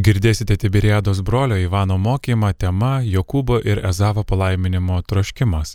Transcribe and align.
Girdėsite 0.00 0.56
Tiberiados 0.56 1.18
brolio 1.20 1.58
Ivano 1.60 1.98
mokymą 2.00 2.54
tema 2.56 3.02
Jokūbo 3.04 3.58
ir 3.68 3.82
Ezavo 3.84 4.22
palaiminimo 4.24 5.02
troškimas. 5.02 5.74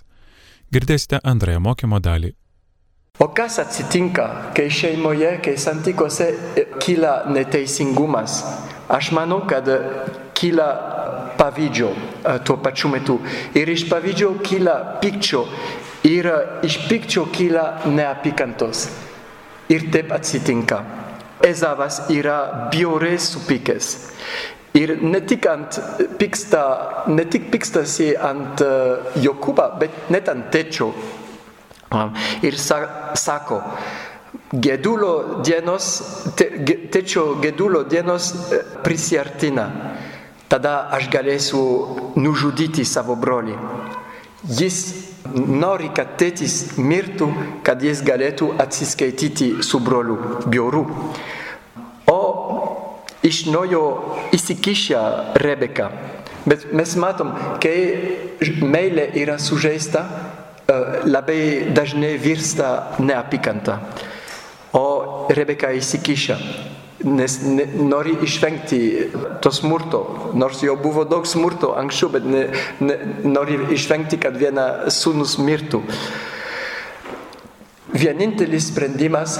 Girdėsite 0.73 1.19
antrąją 1.31 1.59
mokymo 1.61 1.99
dalį. 2.01 2.31
O 3.21 3.27
kas 3.37 3.59
atsitinka, 3.61 4.25
kai 4.57 4.65
šeimoje, 4.73 5.35
kai 5.45 5.53
santykose 5.61 6.31
kyla 6.81 7.13
neteisingumas? 7.35 8.39
Aš 8.97 9.11
manau, 9.13 9.43
kad 9.45 9.69
kyla 10.33 10.69
pavydžio 11.37 11.93
tuo 12.47 12.57
pačiu 12.65 12.89
metu. 12.95 13.19
Ir 13.53 13.69
iš 13.69 13.85
pavydžio 13.91 14.33
kyla 14.41 14.79
pykčio. 15.05 15.45
Ir 16.09 16.33
iš 16.65 16.81
pykčio 16.89 17.29
kyla 17.35 17.85
neapykantos. 17.85 18.87
Ir 19.69 19.91
taip 19.93 20.17
atsitinka. 20.17 21.04
Ezavas 21.43 22.03
yra 22.13 22.69
bjauriai 22.71 23.19
supykęs. 23.19 23.91
Ir 24.75 24.97
ne 25.01 25.21
tik, 25.23 25.45
ant 25.47 25.77
piksta, 26.19 26.63
ne 27.07 27.23
tik 27.31 27.47
pikstasi 27.51 28.09
ant 28.19 28.59
uh, 28.63 29.13
Jokūbą, 29.23 29.69
bet 29.79 30.09
net 30.11 30.27
ant 30.31 30.49
tečio. 30.51 30.89
Um, 31.95 32.11
ir 32.43 32.57
sa 32.59 33.13
sako, 33.15 33.61
gedulo 34.51 35.41
dienos, 35.47 35.87
te, 36.35 36.49
tečio 36.91 37.37
gedulo 37.39 37.85
dienos 37.87 38.33
prisiartina. 38.83 39.69
Tada 40.51 40.89
aš 40.93 41.07
galėsiu 41.13 41.61
nužudyti 42.19 42.83
savo 42.85 43.15
brolį. 43.17 43.55
Jis 44.45 45.04
nori, 45.33 45.89
kad 45.95 46.15
tėtis 46.19 46.75
mirtų, 46.77 47.29
kad 47.65 47.81
jis 47.83 48.03
galėtų 48.05 48.51
atsiskaityti 48.61 49.63
su 49.65 49.79
broliu 49.83 50.17
bjauru. 50.45 50.85
O 52.11 52.19
iš 53.25 53.45
naujo 53.49 53.83
įsikišia 54.35 55.01
Rebeka. 55.41 55.89
Bet 56.45 56.67
mes 56.77 56.93
matom, 57.01 57.33
kai 57.61 57.77
meilė 58.61 59.09
yra 59.17 59.39
sužeista, 59.41 60.05
labai 61.05 61.71
dažnai 61.73 62.15
virsta 62.21 62.95
neapykanta. 63.01 63.79
O 64.75 65.27
Rebeka 65.33 65.71
įsikišia 65.73 66.37
nes 67.03 67.39
ne, 67.43 67.65
nori 67.75 68.15
išvengti 68.23 68.79
to 69.43 69.51
smurto, 69.51 70.31
nors 70.33 70.61
jau 70.63 70.77
buvo 70.79 71.03
daug 71.07 71.27
smurto 71.27 71.73
anksčiau, 71.77 72.09
bet 72.13 72.25
ne, 72.29 72.45
ne, 72.79 72.97
nori 73.27 73.59
išvengti, 73.75 74.19
kad 74.21 74.37
viena 74.39 74.87
sūnus 74.93 75.37
mirtų. 75.41 75.83
Vienintelis 77.95 78.71
sprendimas, 78.71 79.37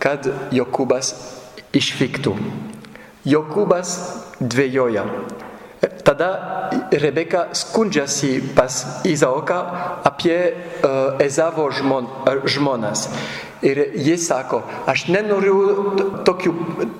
kad 0.00 0.28
Jokūbas 0.54 1.12
išvyktų. 1.76 2.36
Jokūbas 3.28 3.96
dvėjoja. 4.40 5.04
Tada 6.08 6.30
Rebeka 6.88 7.52
skundžiasi 7.52 8.40
pas 8.56 9.04
Izaoką 9.04 9.58
apie 10.08 10.56
uh, 10.56 11.20
Ezavo 11.20 11.68
žmon, 11.68 12.08
uh, 12.24 12.48
žmonas. 12.48 13.12
Ir 13.60 13.76
jis 13.92 14.22
sako, 14.24 14.62
aš 14.88 15.08
nenoriu 15.12 15.92
tokių, 16.24 16.52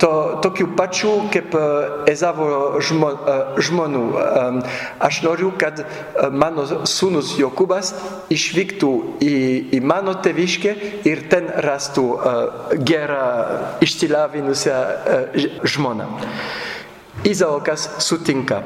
to, 0.02 0.12
tokių 0.44 0.66
pačių 0.76 1.12
kaip 1.32 1.54
Ezavo 2.10 2.48
žmo, 2.82 3.12
žmonų. 3.62 4.02
Aš 4.98 5.20
noriu, 5.22 5.52
kad 5.54 5.84
mano 6.34 6.66
sūnus 6.66 7.36
Jokūbas 7.38 7.94
išvyktų 8.34 8.90
į, 9.22 9.36
į 9.78 9.80
mano 9.86 10.18
teviškę 10.18 10.74
ir 11.06 11.28
ten 11.30 11.46
rastų 11.62 12.08
gerą 12.82 13.28
išsilavinusią 13.86 14.80
žmoną. 15.62 16.10
Izaokas 17.26 17.88
sutinka 18.04 18.62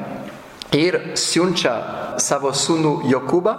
ir 0.77 0.99
siunčia 1.17 1.73
savo 2.21 2.51
sūnų 2.53 2.93
Jokūbą 3.09 3.53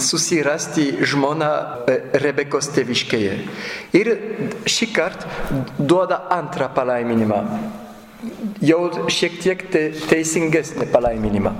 susirasti 0.00 0.86
žmoną 1.06 1.50
Rebekos 2.22 2.70
teviškėje. 2.74 3.34
Ir 3.98 4.12
šį 4.70 4.88
kartą 4.94 5.58
duoda 5.78 6.22
antrą 6.30 6.70
palaiminimą. 6.74 7.40
Jau 8.60 8.80
šiek 9.08 9.38
tiek 9.40 9.62
te, 9.72 9.86
teisingesnį 10.10 10.90
palaiminimą. 10.92 11.54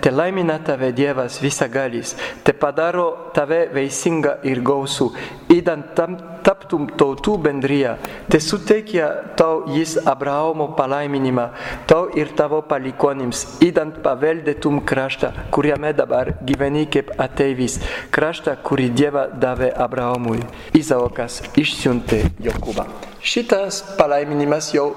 Te 0.00 0.10
laimina 0.10 0.58
tave 0.58 0.90
Dievas 0.92 1.38
visagalis, 1.38 2.16
te 2.42 2.52
padaro 2.52 3.30
tave 3.34 3.68
veisingą 3.70 4.40
ir 4.42 4.58
gausų, 4.66 5.06
įdant 5.54 5.92
tam 5.94 6.16
taptum 6.44 6.88
tautų 6.98 7.36
bendryje, 7.44 7.94
te 8.28 8.40
suteikia 8.42 9.06
tau 9.38 9.62
jis 9.70 9.94
Abraomo 10.02 10.72
palaiminimą, 10.76 11.46
tau 11.86 12.08
ir 12.18 12.34
tavo 12.36 12.60
palikonims, 12.66 13.44
įdant 13.64 14.02
paveldėtum 14.04 14.82
kraštą, 14.84 15.30
kuriame 15.54 15.94
dabar 15.96 16.34
gyveni 16.42 16.88
kaip 16.90 17.14
ateivis, 17.14 17.78
kraštą, 18.14 18.58
kurį 18.66 18.90
Dieva 18.98 19.28
davė 19.30 19.70
Abraomui. 19.86 20.42
Izaokas 20.74 21.38
išsiuntė 21.54 22.24
Jokūbą. 22.42 22.88
Šitas 23.24 23.80
palaiminimas 23.96 24.74
jau 24.74 24.90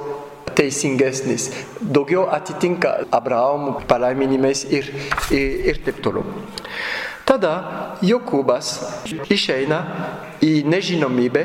teisingesnis, 0.55 1.49
daugiau 1.81 2.27
atitinka 2.31 3.07
Abraomo 3.11 3.81
palaiminimais 3.87 4.65
ir, 4.69 4.91
ir, 5.31 5.73
ir 5.73 5.81
taip 5.85 6.01
toliau. 6.03 6.25
Tada 7.27 7.97
Jokūbas 8.05 8.71
išeina 9.33 9.81
į 10.43 10.61
nežinomybę, 10.69 11.43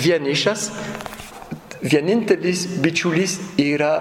vienišas, 0.00 0.70
vienintelis 1.84 2.66
bičiulis 2.80 3.36
yra 3.60 3.92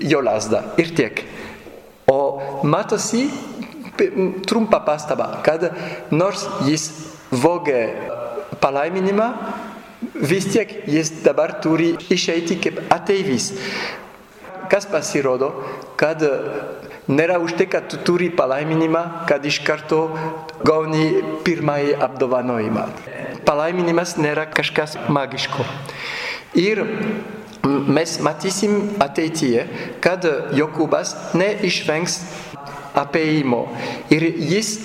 jo 0.00 0.20
lasda 0.20 0.64
ir 0.80 0.92
tiek. 0.96 1.24
O 2.12 2.60
matosi 2.64 3.28
trumpa 4.48 4.82
pastaba, 4.84 5.40
kad 5.44 5.70
nors 6.10 6.44
jis 6.66 6.90
vogė 7.32 7.82
palaiminimą, 8.60 9.28
vis 10.14 10.46
tiek 10.52 10.70
jis 10.88 11.10
dabar 11.24 11.56
turi 11.62 11.94
išeiti 12.10 12.58
kaip 12.60 12.80
ateivis. 12.92 13.52
Kas 14.70 14.86
pasirodo, 14.88 15.50
kad 16.00 16.22
nėra 17.10 17.38
už 17.42 17.56
tai, 17.58 17.66
kad 17.68 17.88
tu 17.90 17.98
turi 18.00 18.30
palaiminimą, 18.32 19.26
kad 19.28 19.44
iš 19.44 19.60
karto 19.66 20.04
gauni 20.64 21.22
pirmąjį 21.44 21.96
apdovanojimą. 22.06 22.86
Palaiminimas 23.44 24.16
nėra 24.20 24.46
kažkas 24.48 24.96
magiško. 25.12 25.66
Ir 26.56 26.84
mes 27.64 28.18
matysim 28.22 28.94
ateityje, 29.02 29.66
kad 30.04 30.24
Jokūbas 30.56 31.34
neišvengs 31.38 32.18
apėjimo. 32.98 33.64
Ir 34.14 34.26
jis 34.36 34.76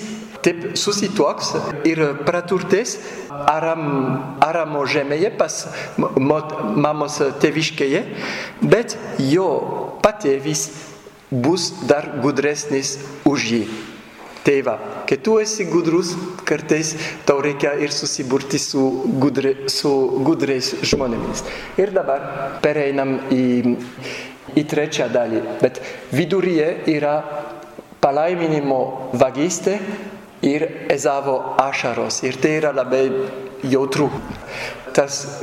taip 0.44 0.76
susituoks 0.78 1.52
ir 1.88 2.02
praturtės 2.26 2.96
Aram, 3.28 3.82
Aramo 4.44 4.84
žemėje 4.88 5.32
pas 5.38 5.60
mamos 5.98 7.18
tėviškėje, 7.42 8.04
bet 8.62 8.96
jo 9.22 9.48
patėvis 10.04 10.68
bus 11.30 11.70
dar 11.88 12.08
gudresnis 12.22 12.96
už 13.28 13.46
jį. 13.52 13.62
Tėva, 14.48 14.78
kai 15.04 15.18
tu 15.20 15.34
esi 15.42 15.66
gudrus, 15.68 16.14
kartais 16.48 16.94
tau 17.28 17.42
reikia 17.44 17.74
ir 17.84 17.92
susiburti 17.92 18.56
su, 18.62 18.80
gudre, 19.20 19.68
su 19.68 19.90
gudrais 20.24 20.70
žmonėmis. 20.88 21.42
Ir 21.76 21.92
dabar 21.92 22.24
pereinam 22.64 23.18
į, 23.34 23.74
į 24.56 24.64
trečią 24.70 25.10
dalį, 25.12 25.42
bet 25.60 25.82
viduryje 26.16 26.70
yra 26.94 27.18
palaiminimo 28.00 29.10
vagystė 29.20 29.76
ir 30.42 30.66
Ezavo 30.90 31.54
ašaros. 31.58 32.22
Ir 32.22 32.38
tai 32.40 32.58
yra 32.60 32.72
labai 32.72 33.10
jautru. 33.62 34.10
Tas 34.94 35.42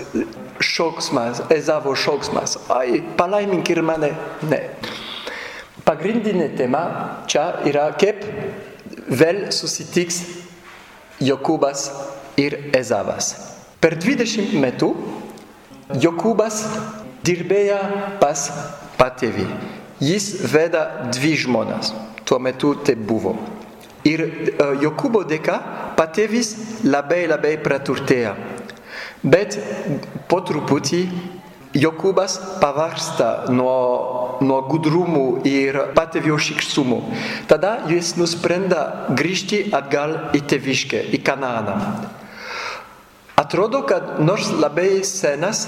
šauksmas, 0.60 1.42
Ezavo 1.50 1.96
šauksmas. 1.96 2.58
Ai, 2.70 3.02
palaimink 3.18 3.70
ir 3.70 3.82
mane. 3.86 4.14
Ne. 4.50 4.62
Pagrindinė 5.86 6.50
tema 6.58 6.86
čia 7.30 7.62
yra 7.68 7.90
kaip 8.00 8.24
vėl 9.06 9.52
susitiks 9.54 10.24
Jokūbas 11.22 11.90
ir 12.42 12.58
Ezavas. 12.76 13.36
Per 13.80 13.96
20 14.02 14.56
metų 14.60 14.90
Jokūbas 16.02 16.64
dirbėjo 17.26 17.78
pas 18.20 18.48
patėvį. 18.98 19.46
Jis 20.04 20.32
veda 20.52 21.12
dvi 21.14 21.36
žmonas. 21.46 21.94
Tuo 22.26 22.40
metu 22.42 22.74
tai 22.84 22.98
buvo. 22.98 23.36
Ir 24.06 24.22
uh, 24.26 24.76
Jokūbo 24.82 25.24
dėka 25.28 25.60
patėvis 25.98 26.54
labai 26.86 27.26
labai 27.30 27.56
praturtėja. 27.62 28.36
Bet 29.26 29.58
po 30.30 30.42
truputį 30.46 31.02
Jokūbas 31.76 32.38
pavarsta 32.62 33.50
nuo, 33.52 34.38
nuo 34.40 34.60
gudrumų 34.70 35.26
ir 35.50 35.80
patėvio 35.98 36.38
šikštumų. 36.40 37.00
Tada 37.50 37.82
jis 37.92 38.14
nusprenda 38.16 39.10
grįžti 39.12 39.66
atgal 39.76 40.16
į 40.38 40.46
tėviškę, 40.54 41.02
į 41.18 41.20
Kanaaną. 41.26 41.76
Atrodo, 43.36 43.82
kad 43.84 44.22
nors 44.24 44.54
labai 44.56 45.04
senas, 45.04 45.66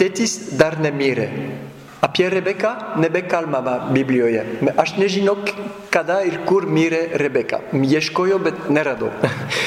tėtis 0.00 0.56
dar 0.58 0.80
nemirė. 0.82 1.28
Apie 2.16 2.30
Rebeka 2.30 2.96
nebekalbama 2.96 3.92
Biblijoje. 3.92 4.40
Aš 4.76 4.96
nežinau, 4.96 5.36
kada 5.92 6.22
ir 6.24 6.40
kur 6.48 6.64
mirė 6.64 7.12
Rebeka. 7.20 7.60
Ieškojau, 7.76 8.38
bet 8.40 8.70
neradau. 8.72 9.10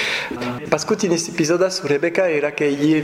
Paskutinis 0.74 1.30
epizodas 1.30 1.78
su 1.78 1.88
Rebeka 1.88 2.26
yra, 2.26 2.50
kai 2.50 2.72
ji 2.74 3.04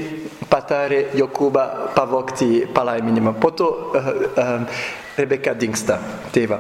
patarė 0.50 1.14
Jokūbą 1.14 1.94
pavogti 1.94 2.66
palaiminimą. 2.74 3.36
Po 3.38 3.54
to 3.54 3.70
uh, 3.70 4.10
uh, 4.34 4.82
Rebeka 5.14 5.54
dingsta, 5.54 6.00
tėva. 6.34 6.58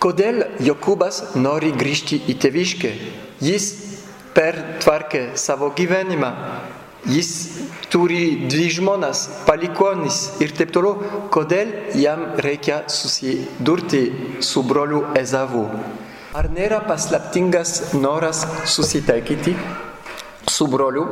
Kodėl 0.00 0.46
Jokūbas 0.64 1.36
nori 1.36 1.74
grįžti 1.76 2.22
į 2.32 2.38
tėviškę? 2.40 2.94
Jis 3.44 3.68
pertvarkė 4.32 5.34
savo 5.36 5.68
gyvenimą. 5.76 6.32
Jis 7.06 7.30
turi 7.92 8.48
dvi 8.50 8.66
žmonas, 8.74 9.28
palikonis 9.46 10.40
ir 10.42 10.50
taip 10.56 10.72
toliau. 10.74 10.98
Kodėl 11.32 11.70
jam 11.96 12.24
reikia 12.42 12.82
susidurti 12.90 14.02
su 14.42 14.64
broliu 14.66 15.04
Ezavu? 15.18 15.68
Ar 16.36 16.50
nėra 16.52 16.82
paslaptingas 16.84 17.94
noras 17.94 18.42
susitaikyti 18.66 19.54
su 20.50 20.66
broliu? 20.68 21.06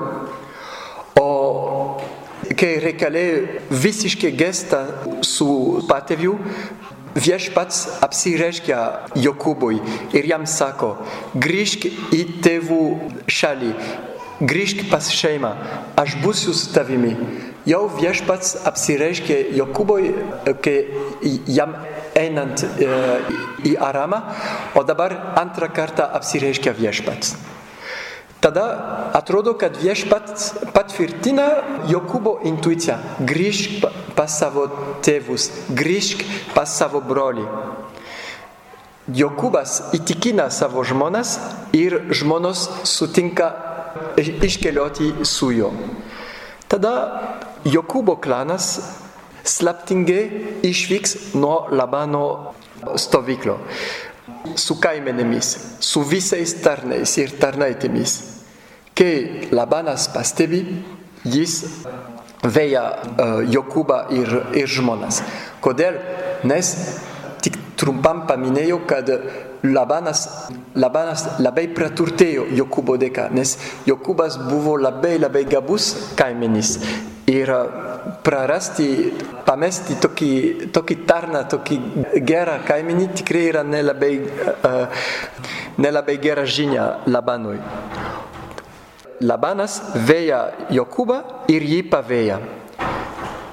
O 1.17 1.31
kai 2.59 2.77
reikalė 2.83 3.25
visiškai 3.71 4.33
gestą 4.37 4.83
su 5.25 5.49
patėviu, 5.89 6.35
viešpats 7.17 8.03
apsireiškia 8.05 8.81
Jokūbui 9.17 9.81
ir 10.17 10.29
jam 10.29 10.45
sako, 10.51 10.97
grįžk 11.33 11.89
į 12.13 12.23
tėvų 12.45 12.83
šalį, 13.33 13.73
grįžk 14.41 14.87
pas 14.91 15.09
šeimą, 15.13 15.53
aš 15.97 16.17
būsiu 16.23 16.55
su 16.57 16.73
tavimi. 16.75 17.15
Jau 17.67 17.87
viešpats 17.91 18.61
apsireiškė 18.69 19.41
Jokūbui, 19.59 20.13
kai 20.63 20.77
jam 21.51 21.75
einant 22.15 22.63
į 23.67 23.75
Aramą, 23.83 24.23
o 24.79 24.85
dabar 24.87 25.17
antrą 25.41 25.69
kartą 25.75 26.07
apsireiškia 26.19 26.77
viešpats. 26.79 27.35
Tada 28.41 29.11
atrodo, 29.17 29.57
kad 29.59 29.79
viešpats 29.81 30.71
patvirtina 30.77 31.49
Jokūbo 31.91 32.37
intuiciją. 32.47 33.01
Grįžk 33.27 33.89
pas 34.15 34.31
savo 34.31 34.69
tėvus, 35.03 35.49
grįžk 35.75 36.23
pas 36.55 36.71
savo 36.71 37.01
brolį. 37.03 37.47
Jokūbas 39.07 39.95
įtikina 39.99 40.47
savo 40.51 40.83
žmonas 40.87 41.39
ir 41.75 41.99
žmonos 42.15 42.69
sutinka 42.87 43.51
iškelioti 44.19 45.13
su 45.25 45.51
juo. 45.55 45.73
Tada 46.69 46.93
Jokūbo 47.67 48.17
klanas 48.23 48.81
slaptingai 49.47 50.61
išvyks 50.67 51.35
nuo 51.39 51.67
Labano 51.71 52.55
stovyklo 52.99 53.59
su 54.55 54.77
kaimenėmis, 54.81 55.53
su 55.83 56.03
visais 56.07 56.55
tarnais 56.63 57.17
ir 57.19 57.35
tarnaitėmis. 57.41 58.17
Kai 58.97 59.49
Labanas 59.53 60.07
pastebi, 60.13 60.63
jis 61.27 61.59
veja 62.47 62.85
uh, 62.93 63.43
Jokūbą 63.51 63.99
ir, 64.15 64.33
ir 64.57 64.71
žmonas. 64.71 65.23
Kodėl? 65.65 65.99
Nes 66.47 66.73
trumpam 67.77 68.25
paminėjau, 68.29 68.81
kad 68.89 69.11
Labanas, 69.67 70.23
Labanas 70.79 71.27
labai 71.43 71.67
praturtėjo 71.75 72.47
Jokūbo 72.55 72.97
dėka, 73.01 73.29
nes 73.35 73.57
Jokūbas 73.89 74.39
buvo 74.47 74.77
labai 74.79 75.17
labai 75.19 75.45
gabus 75.49 75.93
kaimenis 76.19 76.77
ir 77.27 77.51
prarasti, 78.23 78.89
pamesti 79.47 79.97
tokį, 80.03 80.33
tokį 80.75 80.97
tarną, 81.09 81.43
tokį 81.51 81.79
gerą 82.27 82.61
kaimenį 82.67 83.09
tikrai 83.21 83.47
yra 83.51 83.65
nelabai, 83.67 84.13
uh, 84.23 85.09
nelabai 85.83 86.19
gera 86.23 86.47
žinia 86.47 86.87
Labanui. 87.11 87.59
Labanas 89.27 89.81
veja 90.07 90.45
Jokūbą 90.71 91.49
ir 91.51 91.65
jį 91.65 91.83
paveja. 91.91 92.39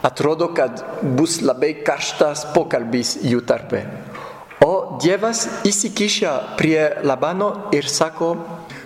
Atrodo, 0.03 0.49
kad 0.51 0.83
bus 1.15 1.39
labai 1.41 1.77
karštas 1.87 2.49
pokalbis 2.53 3.15
jų 3.23 3.39
tarpe. 3.47 3.85
O 4.63 4.97
Dievas 5.01 5.43
įsikiša 5.67 6.55
prie 6.55 6.79
Labano 7.03 7.49
ir 7.75 7.83
sako, 7.91 8.29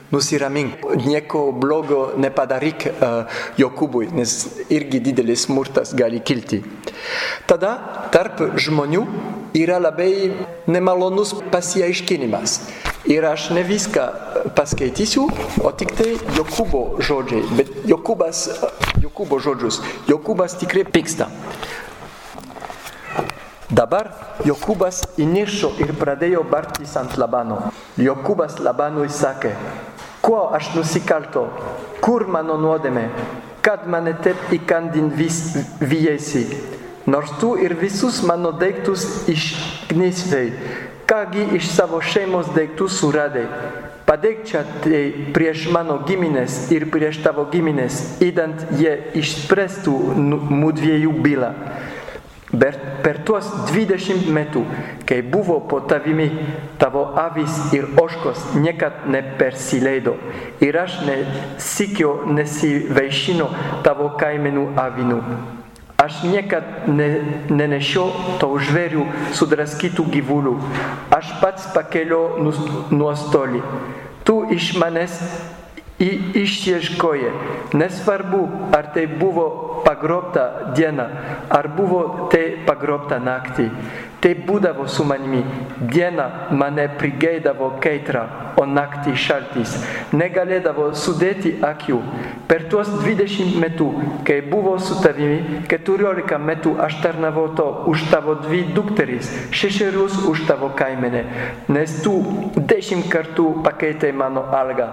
nusiramink, 0.10 0.82
nieko 1.06 1.52
blogo 1.54 2.16
nepadaryk 2.18 2.88
uh, 2.90 3.38
Jokūbui, 3.62 4.10
nes 4.16 4.34
irgi 4.74 5.02
didelis 5.04 5.46
smurtas 5.46 5.94
gali 5.94 6.24
kilti. 6.26 6.64
Tada 7.46 7.76
tarp 8.14 8.42
žmonių 8.58 9.04
yra 9.58 9.78
labai 9.84 10.32
nemalonus 10.66 11.36
pasiaiškinimas. 11.54 12.58
Ir 13.08 13.24
aš 13.24 13.52
ne 13.56 13.62
viską 13.64 14.08
paskaitysiu, 14.58 15.28
o 15.64 15.72
tik 15.78 15.94
tai 16.00 16.16
Jokūbo 16.40 17.04
žodžiai, 17.06 17.46
bet 17.60 17.70
Jokūbas, 17.88 18.48
Jokūbo 19.04 19.40
žodžius. 19.44 19.80
Jokūbas 20.10 20.58
tikrai 20.60 20.84
pyksta. 20.90 21.30
Dabar 23.68 24.08
Jokūbas 24.48 25.02
įniršo 25.20 25.74
ir 25.84 25.90
pradėjo 26.00 26.46
bartis 26.48 26.94
ant 26.96 27.18
Labano. 27.20 27.58
Jokūbas 28.00 28.62
Labanui 28.64 29.10
sakė, 29.12 29.52
kuo 30.24 30.46
aš 30.56 30.70
nusikalto, 30.78 31.44
kur 32.00 32.24
mano 32.32 32.56
nuodėmė, 32.62 33.10
kad 33.60 33.84
mane 33.92 34.14
taip 34.24 34.54
įkandin 34.56 35.10
vis 35.20 35.42
vijėsi, 35.84 36.46
nors 37.12 37.34
tu 37.42 37.58
ir 37.60 37.76
visus 37.76 38.22
mano 38.24 38.54
daiktus 38.56 39.04
išknisvei, 39.28 40.54
kągi 41.12 41.50
iš 41.60 41.68
savo 41.74 42.00
šeimos 42.00 42.48
daiktų 42.56 42.88
suradai. 42.88 43.50
Padėk 44.08 44.48
čia 44.48 44.64
tai 44.80 45.04
prieš 45.36 45.66
mano 45.76 46.00
giminės 46.08 46.70
ir 46.72 46.88
prieš 46.88 47.20
tavo 47.26 47.44
giminės, 47.52 48.00
įdant 48.24 48.64
jie 48.80 48.96
išspręstų 49.20 49.98
mūdviejų 50.56 51.12
bylą. 51.20 51.52
Per, 52.58 52.78
per 53.04 53.20
tuos 53.28 53.48
20 53.70 54.32
metų, 54.34 54.64
kai 55.08 55.20
buvo 55.22 55.60
po 55.70 55.82
tavimi, 55.90 56.30
tavo 56.82 57.04
avis 57.20 57.58
ir 57.76 57.86
oškos 58.00 58.56
niekad 58.58 59.06
nepersileido 59.12 60.16
ir 60.64 60.80
aš 60.82 61.02
nesikio 61.08 62.14
nesivaišino 62.32 63.50
tavo 63.86 64.10
kaimenų 64.20 64.66
avinų. 64.80 65.22
Aš 65.98 66.22
niekad 66.30 66.86
ne, 66.94 67.08
nenešiau 67.50 68.38
tau 68.38 68.60
žvėrių 68.62 69.06
sudraskytų 69.38 70.06
gyvulių. 70.14 70.54
Aš 71.18 71.32
pats 71.42 71.66
pakeliu 71.74 72.22
nuostolį. 72.94 73.64
Tu 74.28 74.36
iš 74.54 74.76
manęs 74.78 75.18
išieškoji. 76.00 77.32
Nesvarbu, 77.74 78.50
ar 78.72 78.94
tai 78.94 79.08
buvo 79.08 79.82
pagrobta 79.86 80.74
diena, 80.76 81.08
ar 81.50 81.68
buvo 81.68 82.30
tai 82.32 82.58
pagrobta 82.66 83.18
naktį. 83.20 83.70
Tai 84.22 84.34
būdavo 84.48 84.88
su 84.90 85.06
manimi. 85.06 85.44
Diena 85.78 86.50
mane 86.52 86.88
prigeidavo 86.98 87.76
kaitra, 87.82 88.54
o 88.58 88.66
naktį 88.66 89.14
šaltis. 89.14 89.76
Negalėdavo 90.14 90.90
sudėti 90.98 91.58
akių. 91.62 92.00
Per 92.68 92.74
tuos 92.84 92.90
20 93.00 93.62
metų, 93.64 93.86
kai 94.28 94.42
buvo 94.44 94.74
su 94.84 94.98
tavimi, 95.00 95.62
14 95.72 96.36
metų 96.44 96.74
aš 96.84 96.98
tarnavau 97.00 97.46
to 97.56 97.68
už 97.88 98.02
tavo 98.12 98.34
dvi 98.42 98.66
dukteris, 98.76 99.30
šešerius 99.56 100.18
už 100.28 100.42
tavo 100.50 100.68
kaimenę, 100.76 101.22
nes 101.72 101.94
tu 102.04 102.18
dešimt 102.58 103.08
kartų 103.14 103.46
pakeitai 103.64 104.12
mano 104.12 104.44
algą. 104.52 104.90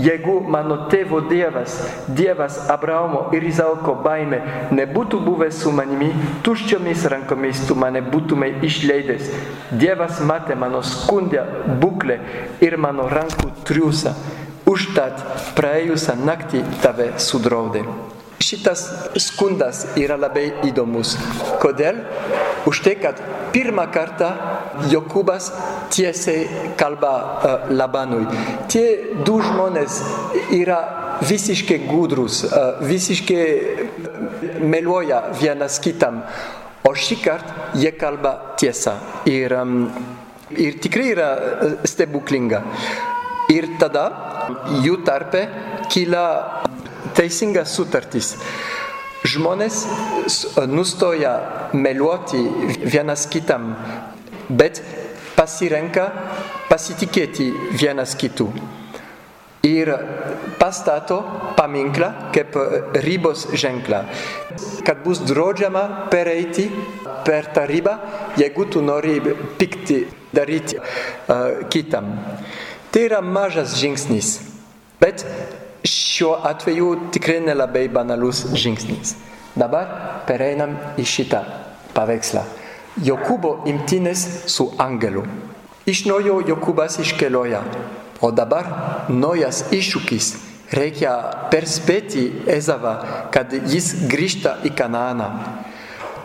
Jeigu 0.00 0.38
mano 0.40 0.86
tėvo 0.88 1.20
Dievas, 1.28 1.76
Dievas 2.08 2.56
Abraomo 2.72 3.26
ir 3.36 3.44
Izaoko 3.44 3.98
baime 4.00 4.40
nebūtų 4.72 5.20
buvęs 5.28 5.60
su 5.66 5.74
manimi, 5.74 6.14
tuščiomis 6.48 7.04
rankomis 7.12 7.66
tu 7.68 7.76
mane 7.76 8.00
būtumai 8.08 8.54
išleidęs. 8.64 9.28
Dievas 9.76 10.24
matė 10.24 10.56
mano 10.56 10.80
skundę 10.80 11.44
būklę 11.84 12.22
ir 12.64 12.80
mano 12.80 13.10
rankų 13.12 13.52
triūsą. 13.68 14.16
Užtat 14.68 15.22
praėjusią 15.56 16.14
naktį 16.20 16.60
tave 16.82 17.12
sudraudė. 17.22 17.86
Šitas 18.38 18.84
skundas 19.18 19.80
yra 19.98 20.18
labai 20.20 20.46
įdomus. 20.68 21.16
Kodėl? 21.62 22.02
Už 22.68 22.82
tai, 22.84 22.94
kad 23.00 23.18
pirmą 23.54 23.86
kartą 23.94 24.28
Jokūbas 24.92 25.48
tiesiai 25.94 26.74
kalba 26.78 27.12
uh, 27.16 27.72
Labanui. 27.72 28.28
Tie 28.70 29.16
du 29.26 29.40
žmonės 29.42 29.98
yra 30.54 30.78
visiškai 31.24 31.80
gudrus, 31.88 32.44
uh, 32.44 32.78
visiškai 32.84 34.62
meluoja 34.62 35.24
vienas 35.40 35.80
kitam. 35.82 36.22
O 36.86 36.94
šį 36.94 37.20
kartą 37.24 37.70
jie 37.80 37.94
kalba 37.98 38.36
tiesą. 38.60 38.98
Ir, 39.26 39.56
um, 39.58 39.88
ir 40.54 40.78
tikrai 40.82 41.12
yra 41.16 41.30
stebuklinga. 41.88 42.62
Ir 43.48 43.64
tada 43.80 44.04
jų 44.84 44.98
tarpe 45.06 45.46
kyla 45.92 46.24
teisinga 47.16 47.64
sutartis. 47.64 48.36
žmonės 49.26 49.82
nustoja 50.70 51.32
meluoti 51.74 52.40
vienas 52.84 53.26
kitam, 53.30 53.72
bet 54.48 54.82
pasirenka 55.36 56.08
pasitikėti 56.68 57.50
vienas 57.80 58.14
kitų. 58.18 58.48
Ir 59.66 59.90
pastato 60.60 61.18
paminklą 61.58 62.12
kaip 62.32 62.54
ribos 63.02 63.48
ženklą, 63.58 64.04
kad 64.86 65.02
bus 65.04 65.18
draudžiama 65.26 66.06
pereiti 66.12 66.68
per 67.26 67.50
tą 67.52 67.66
ribą, 67.66 67.98
jeigu 68.38 68.68
tu 68.70 68.82
nori 68.82 69.18
pikti 69.58 70.04
daryti 70.32 70.78
uh, 70.78 71.66
kitam. 71.68 72.14
Tai 72.98 73.04
yra 73.06 73.20
mažas 73.22 73.76
žingsnis, 73.78 74.28
bet 74.98 75.22
šiuo 75.86 76.32
atveju 76.48 76.88
tikrai 77.14 77.36
nelabai 77.38 77.84
banalus 77.94 78.40
žingsnis. 78.58 79.12
Dabar 79.54 79.92
pereinam 80.26 80.72
į 80.98 81.04
šitą 81.06 81.44
paveikslą. 81.94 82.42
Jokūbo 83.06 83.52
imtinės 83.70 84.24
su 84.50 84.66
angelu. 84.82 85.22
Iš 85.86 86.08
naujo 86.10 86.40
Jokūbas 86.50 86.98
iškelioja, 87.04 87.62
o 88.18 88.32
dabar 88.34 88.66
naujas 89.14 89.68
iššūkis. 89.70 90.34
Reikia 90.74 91.14
perspėti 91.54 92.26
Ezavą, 92.50 92.96
kad 93.30 93.54
jis 93.54 93.92
grįžta 94.10 94.58
į 94.66 94.74
Kanaaną. 94.74 95.30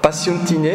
Pasiuntinė 0.03 0.71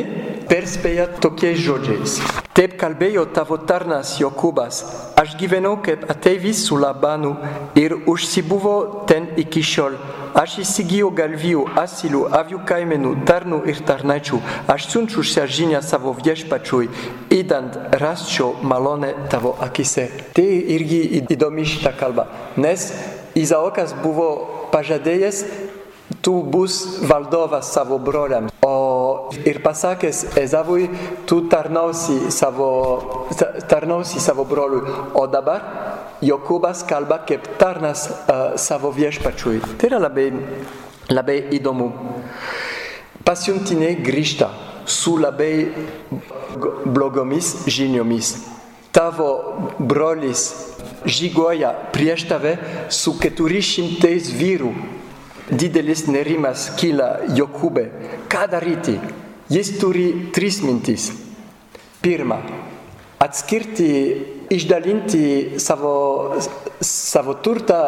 perspėja 0.49 1.05
tokiais 1.21 1.59
žodžiais. 1.61 2.15
Taip 2.57 2.79
kalbėjo 2.81 3.27
tavo 3.37 3.59
tarnas 3.69 4.15
Jokūbas, 4.17 4.79
aš 5.21 5.35
gyvenau 5.37 5.75
kaip 5.85 6.07
ateivis 6.09 6.63
su 6.65 6.79
Labanu 6.81 7.35
ir 7.77 7.93
užsibuvo 8.09 9.05
ten 9.11 9.29
iki 9.37 9.61
šiol. 9.61 9.99
Aš 10.33 10.57
įsigijau 10.65 11.11
galvijų, 11.21 11.67
asilų, 11.77 12.25
avių 12.41 12.63
kaimenų, 12.73 13.13
tarnų 13.29 13.61
ir 13.69 13.85
tarnaičių. 13.91 14.41
Aš 14.73 14.89
siunčiu 14.95 15.27
šią 15.35 15.45
žinią 15.59 15.85
savo 15.85 16.17
viešpačiui, 16.17 16.89
įdant 17.37 17.77
rasčio 18.01 18.55
malonę 18.65 19.13
tavo 19.29 19.59
akise. 19.61 20.09
Tai 20.33 20.49
irgi 20.79 21.27
įdomi 21.29 21.69
šitą 21.69 21.93
kalbą, 22.01 22.31
nes 22.57 22.95
Izaokas 23.37 23.93
buvo 24.01 24.31
pažadėjęs, 24.73 25.45
tu 26.25 26.41
bus 26.43 27.05
valdovas 27.05 27.69
savo 27.77 28.01
broliams. 28.01 28.53
O 28.65 28.78
ir 29.45 29.61
pasakęs 29.63 30.37
Ezavui, 30.37 30.89
tu 31.27 31.43
tarnausi 31.49 32.31
savo, 32.31 33.29
tarnausi 33.69 34.21
savo 34.21 34.45
broliui. 34.45 34.83
O 35.15 35.27
dabar 35.27 35.63
Jokūbas 36.23 36.83
kalba 36.89 37.21
kaip 37.27 37.47
tarnas 37.61 38.09
uh, 38.11 38.57
savo 38.59 38.91
viešpačiui. 38.91 39.61
Tai 39.79 39.91
yra 39.91 40.01
labai, 40.03 40.33
labai 41.13 41.39
įdomu. 41.55 41.93
Pasiuntinė 43.27 43.93
grįžta 44.03 44.49
su 44.89 45.17
labai 45.21 45.69
blogomis 46.87 47.69
žiniomis. 47.71 48.35
Tavo 48.91 49.31
brolis 49.79 50.49
žygoja 51.07 51.71
prieš 51.93 52.25
tave 52.29 52.57
su 52.91 53.15
keturi 53.21 53.61
šimtais 53.63 54.33
vyrų 54.35 54.73
didelis 55.51 56.07
nerimas 56.09 56.69
kyla 56.79 57.29
Jokūbe. 57.37 57.87
Ką 58.31 58.47
daryti? 58.51 58.99
Jis 59.49 59.75
turi 59.81 60.09
tris 60.35 60.61
mintis. 60.63 61.11
Pirma, 62.03 62.39
atskirti, 63.19 63.89
išdalinti 64.55 65.59
savo, 65.59 66.37
savo 66.81 67.35
turtą 67.43 67.81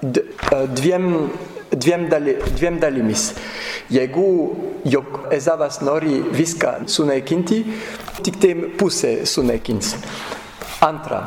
dviem, 0.00 1.30
dviem, 1.72 2.08
dali, 2.08 2.36
dviem 2.56 2.78
dalimis. 2.80 3.30
Jeigu 3.90 4.26
jok 4.84 5.32
Ezavas 5.34 5.80
nori 5.82 6.20
viską 6.32 6.86
sunaikinti, 6.86 7.64
tik 8.22 8.38
tai 8.40 8.54
pusę 8.78 9.26
sunaikins. 9.26 9.96
Antra, 10.80 11.20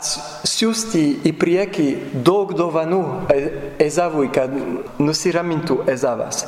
atsiųsti 0.00 1.02
į 1.28 1.32
priekį 1.40 1.88
daug 2.26 2.54
dovanų 2.56 3.02
Ezavui, 3.80 4.30
kad 4.32 4.54
nusiramintų 5.00 5.82
Ezavas. 5.92 6.46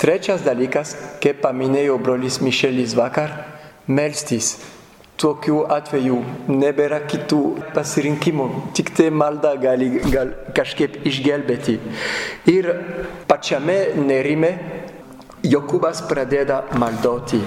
Trečias 0.00 0.42
dalykas, 0.44 0.94
kaip 1.24 1.40
paminėjo 1.44 1.96
brolis 2.00 2.40
Mišelis 2.44 2.96
vakar, 2.98 3.32
melstis. 3.88 4.56
Tokiu 5.16 5.62
atveju 5.72 6.18
nebėra 6.52 6.98
kitų 7.08 7.38
pasirinkimų, 7.72 8.48
tik 8.76 8.90
tai 8.98 9.06
malda 9.08 9.54
gali 9.56 9.88
gal, 10.12 10.34
kažkaip 10.52 10.98
išgelbėti. 11.08 11.78
Ir 12.52 12.68
pačiame 13.28 13.78
nerime 13.96 14.52
Jokūbas 15.46 16.02
pradeda 16.10 16.66
maldoti. 16.76 17.40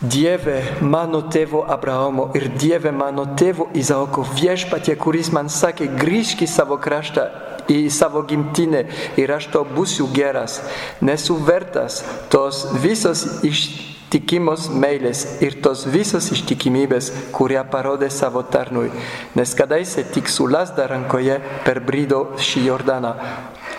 Dieve 0.00 0.62
mano 0.80 1.18
tėvo 1.28 1.60
Abraomo 1.68 2.30
ir 2.32 2.46
Dieve 2.56 2.88
mano 2.88 3.26
tėvo 3.36 3.66
Izaoko 3.76 4.24
viešpatie, 4.24 4.94
kuris 4.96 5.28
man 5.28 5.52
sakė, 5.52 5.90
grįžk 6.00 6.46
į 6.46 6.48
savo 6.48 6.78
kraštą, 6.80 7.26
į 7.68 7.90
savo 7.92 8.22
gimtinę 8.24 8.86
ir 9.20 9.32
aš 9.36 9.50
to 9.52 9.60
būsiu 9.68 10.08
geras, 10.16 10.56
nesu 11.04 11.36
vertas 11.44 12.00
tos 12.32 12.62
visos 12.80 13.44
ištikimos 13.44 14.70
meilės 14.72 15.26
ir 15.44 15.60
tos 15.60 15.84
visos 15.84 16.32
ištikimybės, 16.32 17.12
kurią 17.36 17.66
parodė 17.68 18.08
savo 18.08 18.40
tarnui, 18.40 18.88
nes 19.36 19.52
kadaise 19.52 20.08
tik 20.16 20.32
su 20.32 20.48
lasda 20.48 20.88
rankoje 20.88 21.42
perbrido 21.68 22.24
šį 22.40 22.70
Jordaną, 22.70 23.12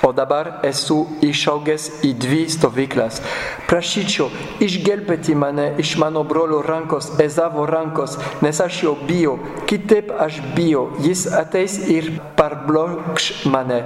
o 0.03 0.12
dabar 0.15 0.60
esu 0.67 1.05
išaugęs 1.25 1.88
į 2.08 2.12
dvi 2.22 2.41
stovyklas. 2.51 3.22
Prašyčiau, 3.70 4.29
išgelbėti 4.63 5.36
mane 5.38 5.67
iš 5.81 5.96
mano 6.01 6.24
brolio 6.27 6.62
rankos, 6.65 7.12
Ezavo 7.22 7.65
rankos, 7.70 8.17
nes 8.41 8.62
aš 8.62 8.81
jo 8.86 8.96
bijau, 9.08 9.38
kitaip 9.70 10.12
aš 10.25 10.41
bijau, 10.55 10.88
jis 11.05 11.27
ateis 11.38 11.77
ir 11.93 12.10
parblokš 12.38 13.46
mane, 13.53 13.84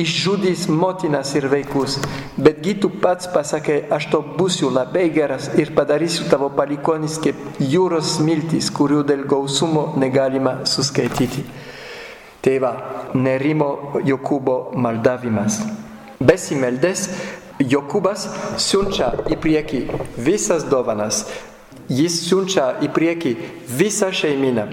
išžudys 0.00 0.66
motinas 0.72 1.34
ir 1.38 1.48
vaikus. 1.52 1.98
Betgi 2.40 2.76
tu 2.80 2.90
pats 3.02 3.28
pasakė, 3.34 3.82
aš 3.92 4.10
to 4.14 4.22
būsiu 4.38 4.72
labai 4.72 5.08
geras 5.14 5.50
ir 5.60 5.74
padarysiu 5.76 6.28
tavo 6.32 6.50
palikonis 6.56 7.18
kaip 7.22 7.60
jūros 7.60 8.16
smiltis, 8.16 8.72
kurių 8.74 9.04
dėl 9.12 9.26
gausumo 9.28 9.90
negalima 10.00 10.60
suskaityti. 10.64 11.44
Tai 12.40 12.56
va, 12.62 12.72
nerimo 13.14 14.00
Jokūbo 14.06 14.72
maldavimas. 14.80 15.60
Besimeldės, 16.20 17.06
Jokūbas 17.60 18.24
siunčia 18.60 19.10
į 19.28 19.36
priekį 19.40 19.80
visas 20.24 20.64
dovanas. 20.68 21.26
Jis 21.92 22.16
siunčia 22.24 22.70
į 22.80 22.88
priekį 22.96 23.34
visą 23.76 24.08
šeiminą. 24.14 24.68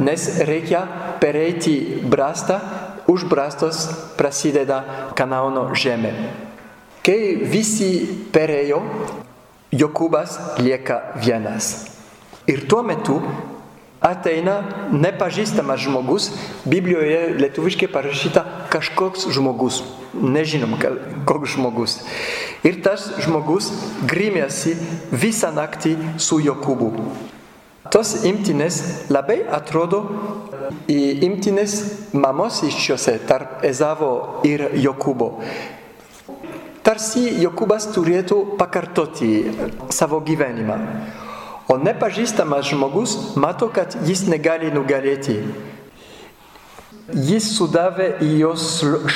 Nes 0.00 0.24
reikia 0.48 0.82
pereiti 1.20 2.00
brastą, 2.08 2.60
už 3.08 3.24
brastos 3.28 3.88
prasideda 4.16 5.12
Kanaono 5.16 5.68
žemė. 5.76 6.12
Kai 7.04 7.20
visi 7.48 7.92
perėjo, 8.32 8.80
Jokūbas 9.72 10.60
lieka 10.64 11.18
vienas. 11.20 11.88
Ir 12.48 12.64
tuo 12.68 12.80
metu 12.80 13.18
ateina 14.00 14.62
nepažįstamas 14.92 15.80
žmogus, 15.82 16.30
Biblijoje 16.64 17.34
lietuviškai 17.38 17.88
parašyta 17.92 18.44
kažkoks 18.72 19.28
žmogus, 19.34 19.82
nežinom 20.14 20.76
koks 21.26 21.56
žmogus. 21.56 21.98
Ir 22.66 22.80
tas 22.82 23.10
žmogus 23.24 23.72
grimėsi 24.06 24.76
visą 25.10 25.50
naktį 25.54 25.96
su 26.22 26.40
Jokūbu. 26.42 26.92
Tos 27.88 28.18
imtinės 28.28 29.08
labai 29.08 29.40
atrodo 29.48 30.02
į 30.90 30.98
imtinės 31.24 31.78
mamos 32.12 32.60
iščiose 32.66 33.16
tarp 33.28 33.64
Ezavo 33.64 34.42
ir 34.44 34.68
Jokūbo. 34.76 35.30
Tarsi 36.84 37.24
Jokūbas 37.42 37.88
turėtų 37.94 38.42
pakartoti 38.60 39.32
savo 39.92 40.20
gyvenimą. 40.24 40.76
O 41.68 41.76
nepažįstamas 41.76 42.70
žmogus 42.70 43.36
mato, 43.36 43.68
kad 43.68 43.92
jis 44.08 44.24
negali 44.28 44.70
nugalėti. 44.72 45.36
Jis 47.08 47.46
sudavė 47.56 48.08
į 48.24 48.28
jos 48.42 48.64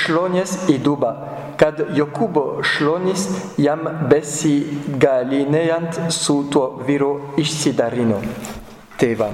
šlonės 0.02 0.54
įdubą, 0.72 1.12
kad 1.60 1.80
Jokūbo 1.96 2.62
šlonis 2.64 3.26
jam 3.60 3.84
besigalinėjant 4.08 6.00
su 6.12 6.38
tuo 6.52 6.66
vyru 6.88 7.12
išsidarino. 7.40 8.20
Tėva. 9.00 9.28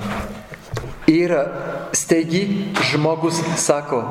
Ir 1.08 1.32
staigi 1.96 2.42
žmogus 2.90 3.38
sako, 3.56 4.02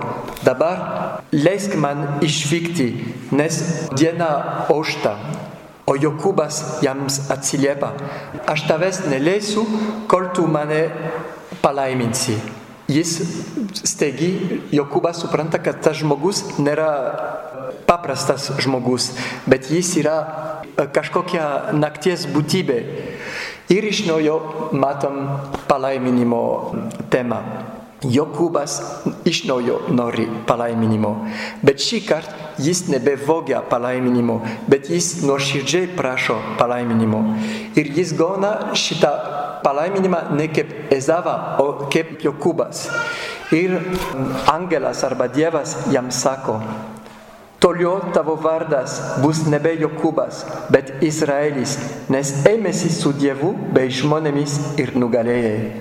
dabar 0.44 1.22
leisk 1.32 1.76
man 1.78 2.24
išvykti, 2.26 2.88
nes 3.32 3.60
diena 3.94 4.66
aušta. 4.74 5.14
O 5.88 5.96
Jokūbas 5.96 6.82
jiems 6.84 7.30
atsiliepia, 7.32 7.94
aš 8.44 8.66
tavęs 8.68 9.06
neleisiu, 9.08 9.64
kol 10.12 10.26
tu 10.36 10.44
mane 10.44 10.90
palaiminsi. 11.64 12.36
jis 12.88 13.14
staigi, 13.84 14.62
Jokūbas 14.72 15.22
supranta, 15.24 15.60
kad 15.60 15.80
tas 15.84 15.98
žmogus 16.00 16.44
nėra 16.60 16.90
paprastas 17.88 18.50
žmogus, 18.64 19.14
bet 19.48 19.72
jis 19.72 19.94
yra 20.00 20.18
kažkokia 20.96 21.74
nakties 21.76 22.28
būtybė. 22.32 22.78
Ir 23.72 23.88
iš 23.88 24.06
naujo 24.08 24.38
matom 24.72 25.24
palaiminimo 25.68 26.44
temą. 27.12 27.42
Jokūbas 28.04 28.78
iš 29.28 29.46
naujo 29.50 29.82
nori 29.92 30.28
palaiminimo, 30.48 31.16
bet 31.66 31.82
šį 31.84 32.04
kartą 32.08 32.47
jis 32.60 32.88
nebevogia 32.92 33.62
palaiminimo, 33.70 34.42
bet 34.68 34.90
jis 34.90 35.22
nuoširdžiai 35.24 35.92
prašo 35.98 36.38
palaiminimo. 36.58 37.24
Ir 37.76 37.92
jis 37.96 38.14
gauna 38.18 38.74
šitą 38.74 39.14
palaiminimą 39.64 40.22
ne 40.38 40.50
kaip 40.54 40.94
Ezava, 40.94 41.58
o 41.60 41.90
kaip 41.94 42.18
Jokūbas. 42.24 42.88
Ir 43.56 43.80
angelas 44.52 45.04
arba 45.08 45.28
Dievas 45.32 45.78
jam 45.92 46.12
sako, 46.12 46.60
Toliau 47.60 48.14
tavo 48.14 48.36
vardas 48.38 49.00
bus 49.18 49.40
nebe 49.50 49.72
Jokūbas, 49.82 50.44
bet 50.70 50.92
Izraelis, 51.02 51.74
nes 52.14 52.34
ėmėsi 52.46 52.92
su 52.94 53.10
Dievu 53.18 53.50
bei 53.74 53.90
žmonėmis 53.90 54.78
ir 54.78 54.94
nugalėjai. 54.94 55.72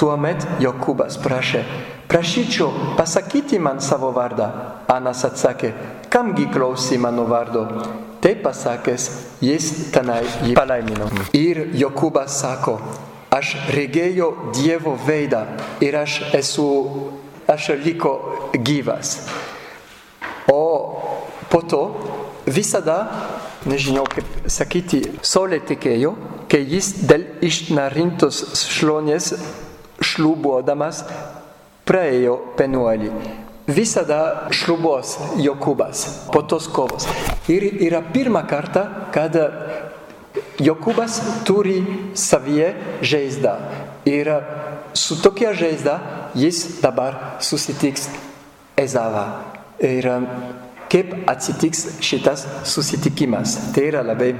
Tuomet 0.00 0.46
Jokūbas 0.64 1.18
prašė, 1.20 1.60
prašyčiau 2.08 2.96
pasakyti 2.96 3.60
man 3.60 3.82
savo 3.84 4.14
vardą. 4.16 4.48
Anas 4.88 5.26
atsakė, 5.28 5.74
kamgi 6.16 6.46
klausi 6.46 6.96
mano 6.98 7.24
vardo? 7.28 7.68
Tai 8.20 8.34
pasakęs, 8.40 9.04
jis 9.44 9.66
tenai 9.92 10.22
jį 10.46 10.54
palaimino. 10.56 11.10
Ir 11.36 11.60
Jokūbas 11.76 12.38
sako, 12.40 12.78
aš 13.36 13.50
regėjau 13.76 14.30
Dievo 14.56 14.94
veidą 14.96 15.42
ir 15.84 15.98
aš 16.00 16.22
esu, 16.38 16.64
aš 17.52 17.68
liko 17.84 18.14
gyvas. 18.56 19.28
O 20.48 20.64
po 21.52 21.60
to 21.68 21.84
visada, 22.48 22.96
nežinau 23.68 24.08
kaip 24.08 24.48
sakyti, 24.48 25.04
saulė 25.20 25.60
tekėjo, 25.68 26.16
kai 26.48 26.64
jis 26.64 26.94
dėl 27.04 27.28
išnarintos 27.44 28.40
šlonės 28.64 29.34
šlubuodamas 30.00 31.04
praėjo 31.84 32.40
penuolį. 32.56 33.12
Visada 33.66 34.46
šlubos 34.54 35.16
Jokūbas 35.42 36.30
po 36.30 36.44
tos 36.46 36.68
kovos. 36.70 37.08
Ir 37.50 37.66
yra 37.82 37.98
pirmą 38.14 38.44
kartą, 38.46 38.84
kad 39.10 39.34
Jokūbas 40.62 41.18
turi 41.48 41.80
savyje 42.14 42.68
žaizdą. 43.02 43.56
Ir 44.06 44.30
su 44.94 45.18
tokia 45.18 45.50
žaizda 45.56 45.98
jis 46.38 46.80
dabar 46.82 47.40
susitiks 47.42 48.06
Ezavą. 48.78 49.26
Ir 49.82 50.08
kaip 50.86 51.12
atsitiks 51.26 51.98
šitas 52.06 52.46
susitikimas. 52.64 53.56
Tai 53.74 53.88
yra 53.90 54.04
labai 54.06 54.30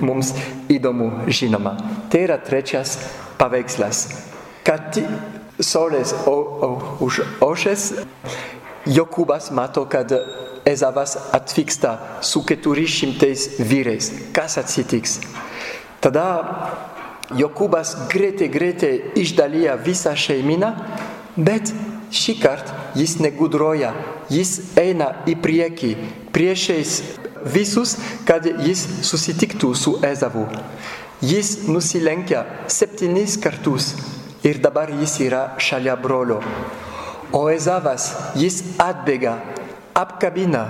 mums 0.00 0.32
įdomu 0.72 1.28
žinoma. 1.28 1.76
Tai 2.10 2.24
yra 2.24 2.40
trečias 2.40 2.96
paveikslas. 3.36 4.06
Kad 4.64 4.96
saulės 5.60 6.14
užošės, 7.04 7.86
Jokūbas 8.90 9.50
mato, 9.54 9.84
kad 9.86 10.12
Ezavas 10.66 11.16
atvyksta 11.32 12.20
su 12.26 12.42
keturi 12.46 12.86
šimtais 12.90 13.60
vyrais. 13.62 14.10
Kas 14.34 14.58
atsitiks? 14.60 15.20
Tada 16.02 16.26
Jokūbas 17.30 17.94
greitai, 18.10 18.48
greitai 18.50 18.94
išdalyja 19.20 19.76
visą 19.84 20.16
šeiminą, 20.18 20.72
bet 21.38 21.70
šį 22.10 22.34
kartą 22.42 22.78
jis 22.98 23.20
negudroja, 23.22 23.92
jis 24.32 24.56
eina 24.80 25.12
į 25.30 25.36
priekį, 25.38 25.90
priešais 26.34 26.98
visus, 27.54 27.96
kad 28.26 28.46
jis 28.66 28.82
susitiktų 29.06 29.72
su 29.78 29.96
Ezavu. 30.04 30.48
Jis 31.22 31.68
nusilenkia 31.68 32.44
septynis 32.66 33.36
kartus 33.38 33.94
ir 34.42 34.58
dabar 34.58 34.90
jis 34.90 35.18
yra 35.28 35.44
šalia 35.60 35.96
brolio. 36.00 36.40
O 37.32 37.44
Ezavas, 37.50 38.10
jis 38.34 38.62
atbėga, 38.82 39.36
apkabina 39.94 40.64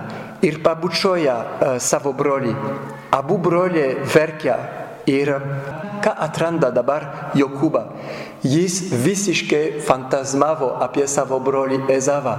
ir 0.44 0.60
pabučioja 0.64 1.36
uh, 1.36 1.78
savo 1.80 2.12
brolį. 2.16 2.52
Abu 3.16 3.38
broliai 3.40 3.96
verkia 4.14 4.58
ir 5.08 5.32
ką 6.04 6.12
atranda 6.26 6.70
dabar 6.74 7.32
Jokūba? 7.36 7.86
Jis 8.44 8.80
visiškai 8.92 9.80
fantasmavo 9.84 10.74
apie 10.84 11.06
savo 11.08 11.40
brolį 11.40 11.82
Ezavą. 11.96 12.36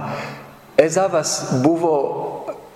Ezavas 0.78 1.60
buvo 1.62 1.94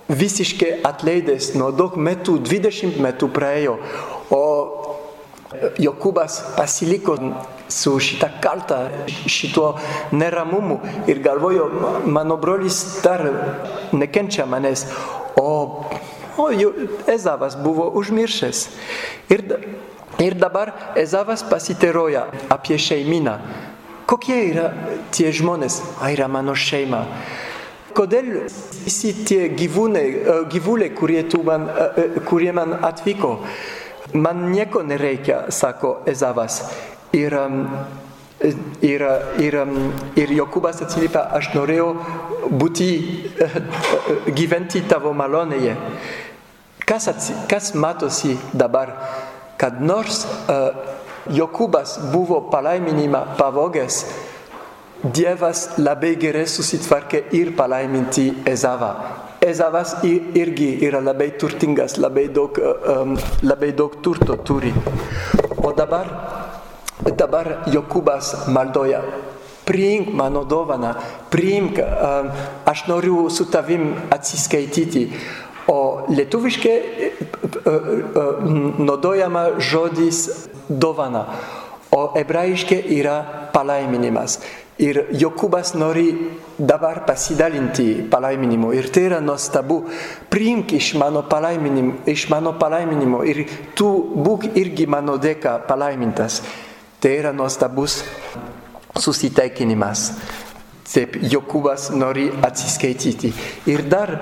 visiškai 0.07 0.81
atleidęs 0.87 1.53
nuo 1.59 1.71
daug 1.75 1.97
metų, 1.99 2.37
20 2.43 2.99
metų 3.03 3.31
praėjo, 3.35 3.77
o 4.31 4.43
Jokūbas 5.79 6.41
pasiliko 6.57 7.15
su 7.69 7.99
šitą 7.99 8.29
kaltą, 8.41 8.87
šituo 9.27 9.75
neramumu 10.11 10.79
ir 11.07 11.19
galvojo, 11.19 11.69
mano 12.05 12.37
brolis 12.37 13.01
dar 13.03 13.23
nekenčia 13.91 14.45
manęs, 14.45 14.85
o, 15.35 15.83
o 16.37 16.49
Ezavas 17.07 17.57
buvo 17.63 17.89
užmiršęs. 17.99 18.67
Ir, 19.29 19.43
ir 20.19 20.35
dabar 20.35 20.71
Ezavas 20.95 21.43
pasiteroja 21.49 22.27
apie 22.49 22.77
šeiminą. 22.77 23.37
Kokie 24.07 24.37
yra 24.53 24.71
tie 25.11 25.33
žmonės? 25.35 25.81
A 25.99 26.13
yra 26.15 26.29
mano 26.31 26.55
šeima. 26.55 27.03
Kodėl 27.97 28.45
visi 28.85 29.11
tie 29.25 29.49
gyvuliai, 29.51 30.91
kurie, 30.95 31.23
man, 31.43 31.65
kurie 32.29 32.53
man 32.53 32.77
atvyko? 32.87 33.33
Man 34.13 34.45
nieko 34.53 34.83
nereikia, 34.87 35.49
sako 35.51 35.97
Ezavas. 36.07 36.61
Ir, 37.17 37.33
ir, 38.85 39.03
ir, 39.41 39.57
ir 40.21 40.33
Jokūbas 40.37 40.83
atsiliepia, 40.85 41.23
aš 41.39 41.49
norėjau 41.55 41.89
būti, 42.61 42.89
gyventi 44.39 44.83
tavo 44.89 45.13
malonėje. 45.17 45.75
Kas, 46.87 47.09
atsi, 47.11 47.33
kas 47.49 47.73
matosi 47.75 48.37
dabar, 48.55 48.93
kad 49.59 49.81
nors 49.81 50.23
uh, 50.27 50.69
Jokūbas 51.33 51.97
buvo 52.13 52.45
palaiminimą 52.51 53.25
pavogęs, 53.39 54.05
Dievas 54.97 55.75
labai 55.77 56.15
gerai 56.17 56.47
susitvarkė 56.49 57.27
ir 57.37 57.51
palaiminti 57.57 58.31
Ezavą. 58.49 58.89
Ezavas 59.45 59.91
irgi 60.03 60.71
yra 60.87 60.97
labai 61.05 61.27
turtingas, 61.37 61.99
labai 62.01 62.25
daug, 62.33 62.57
um, 62.57 63.13
labai 63.45 63.69
daug 63.77 63.99
turto 64.01 64.39
turi. 64.41 64.71
O 65.61 65.69
dabar 65.77 66.09
dabar 67.05 67.63
Jokūbas 67.69 68.47
maldoja, 68.49 69.01
priimk 69.67 70.13
mano 70.15 70.43
dovaną, 70.47 70.95
priimk, 71.29 71.79
um, 71.79 72.31
aš 72.65 72.87
noriu 72.87 73.29
su 73.29 73.45
tavim 73.51 73.93
atsiskaityti. 74.09 75.09
O 75.67 76.07
lietuviškai 76.07 76.77
uh, 76.77 77.73
uh, 77.75 78.45
naudojama 78.79 79.59
žodis 79.59 80.47
dovana, 80.69 81.25
o 81.91 82.13
hebrajiškai 82.15 82.79
yra 82.95 83.17
palaiminimas. 83.53 84.39
Ir 84.77 85.07
Jokūbas 85.09 85.73
nori 85.73 86.11
dabar 86.57 87.01
pasidalinti 87.07 88.05
palaiminimu. 88.11 88.69
Ir 88.77 88.91
tai 88.93 89.07
yra 89.07 89.17
nuostabu. 89.19 89.79
Priimk 90.29 90.75
iš 90.77 90.93
mano 91.01 91.25
iš 92.05 92.29
mano 92.29 92.53
palaiminimo 92.59 93.23
ir 93.25 93.47
tu 93.73 93.89
būk 94.15 94.53
irgi 94.53 94.85
mano 94.85 95.17
dėka 95.17 95.65
palaimintas. 95.67 96.43
Tai 96.99 97.11
yra 97.13 97.31
nuostabus 97.33 98.01
susiteikinimas. 98.97 100.11
Taip 100.87 101.17
Jokūbas 101.29 101.91
nori 101.93 102.29
atsiskaityti. 102.41 103.33
Ir 103.69 103.83
dar 103.85 104.15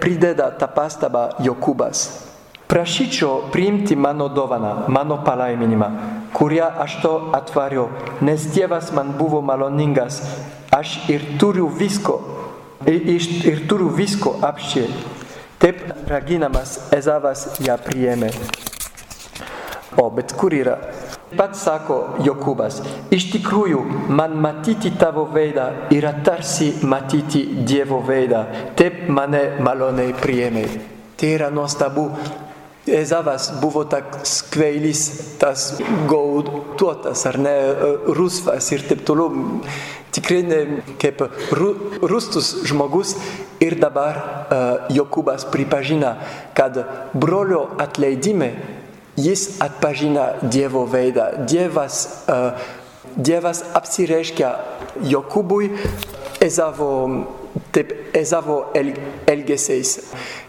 prideda 0.00 0.46
tą 0.56 0.68
pastabą 0.72 1.24
Jokūbas. 1.44 2.06
Prašyčiau 2.70 3.50
priimti 3.52 3.96
mano 3.96 4.30
dovaną, 4.32 4.88
mano 4.88 5.18
palaiminimą, 5.26 5.88
kurią 6.32 6.70
aš 6.80 6.96
to 7.02 7.12
atvariu, 7.36 7.90
nes 8.24 8.46
Dievas 8.54 8.88
man 8.96 9.12
buvo 9.18 9.42
maloningas, 9.44 10.22
aš 10.72 10.96
ir 11.12 11.26
turiu 11.38 11.68
visko, 11.68 12.16
ir, 12.88 13.20
ir 13.44 13.66
turiu 13.68 13.92
visko 13.92 14.38
apščiai. 14.40 14.88
Taip 15.60 15.84
raginamas 16.08 16.78
Ezavas 16.92 17.50
ją 17.60 17.76
priėmė. 17.84 18.32
O, 20.00 20.08
bet 20.10 20.32
kur 20.32 20.56
yra 20.56 20.78
Pats 21.38 21.64
sako 21.66 21.98
Jokūbas, 22.24 22.80
iš 23.14 23.28
tikrųjų 23.32 23.80
man 24.14 24.36
matyti 24.42 24.92
tavo 24.98 25.26
veidą 25.34 25.66
yra 25.94 26.14
tarsi 26.26 26.70
matyti 26.86 27.44
Dievo 27.66 28.00
veidą, 28.06 28.44
taip 28.78 29.06
mane 29.08 29.44
maloniai 29.64 30.14
priėmė. 30.20 30.64
Tai 31.18 31.30
yra 31.38 31.50
nuostabu. 31.54 32.08
Ezavas 32.84 33.46
buvo 33.62 33.86
toks 33.88 34.42
kvailys, 34.52 35.02
tas 35.40 35.70
gauduotas 36.10 37.22
ar 37.30 37.38
ne 37.40 37.54
rusvas 38.12 38.68
ir 38.76 38.84
taip 38.84 39.06
toliau. 39.08 39.62
Tikrai 40.12 40.42
ne 40.44 40.58
kaip 41.00 41.22
ru, 41.56 41.70
rustus 42.04 42.52
žmogus 42.68 43.14
ir 43.64 43.78
dabar 43.80 44.20
uh, 44.20 44.92
Jokūbas 44.92 45.48
pripažina, 45.50 46.12
kad 46.54 46.76
brolio 47.16 47.70
atleidime 47.80 48.52
jis 49.16 49.60
atpažina 49.62 50.34
Dievo 50.42 50.84
veidą. 50.90 51.46
Dievas, 51.48 52.24
uh, 52.28 52.58
dievas 53.16 53.64
apsireiškia 53.74 54.54
Jokūbui 55.10 55.70
Ezavo 56.44 56.92
taip 57.74 57.92
Ezavo 58.14 58.70
el, 58.74 58.92
elgesiais. 59.26 59.98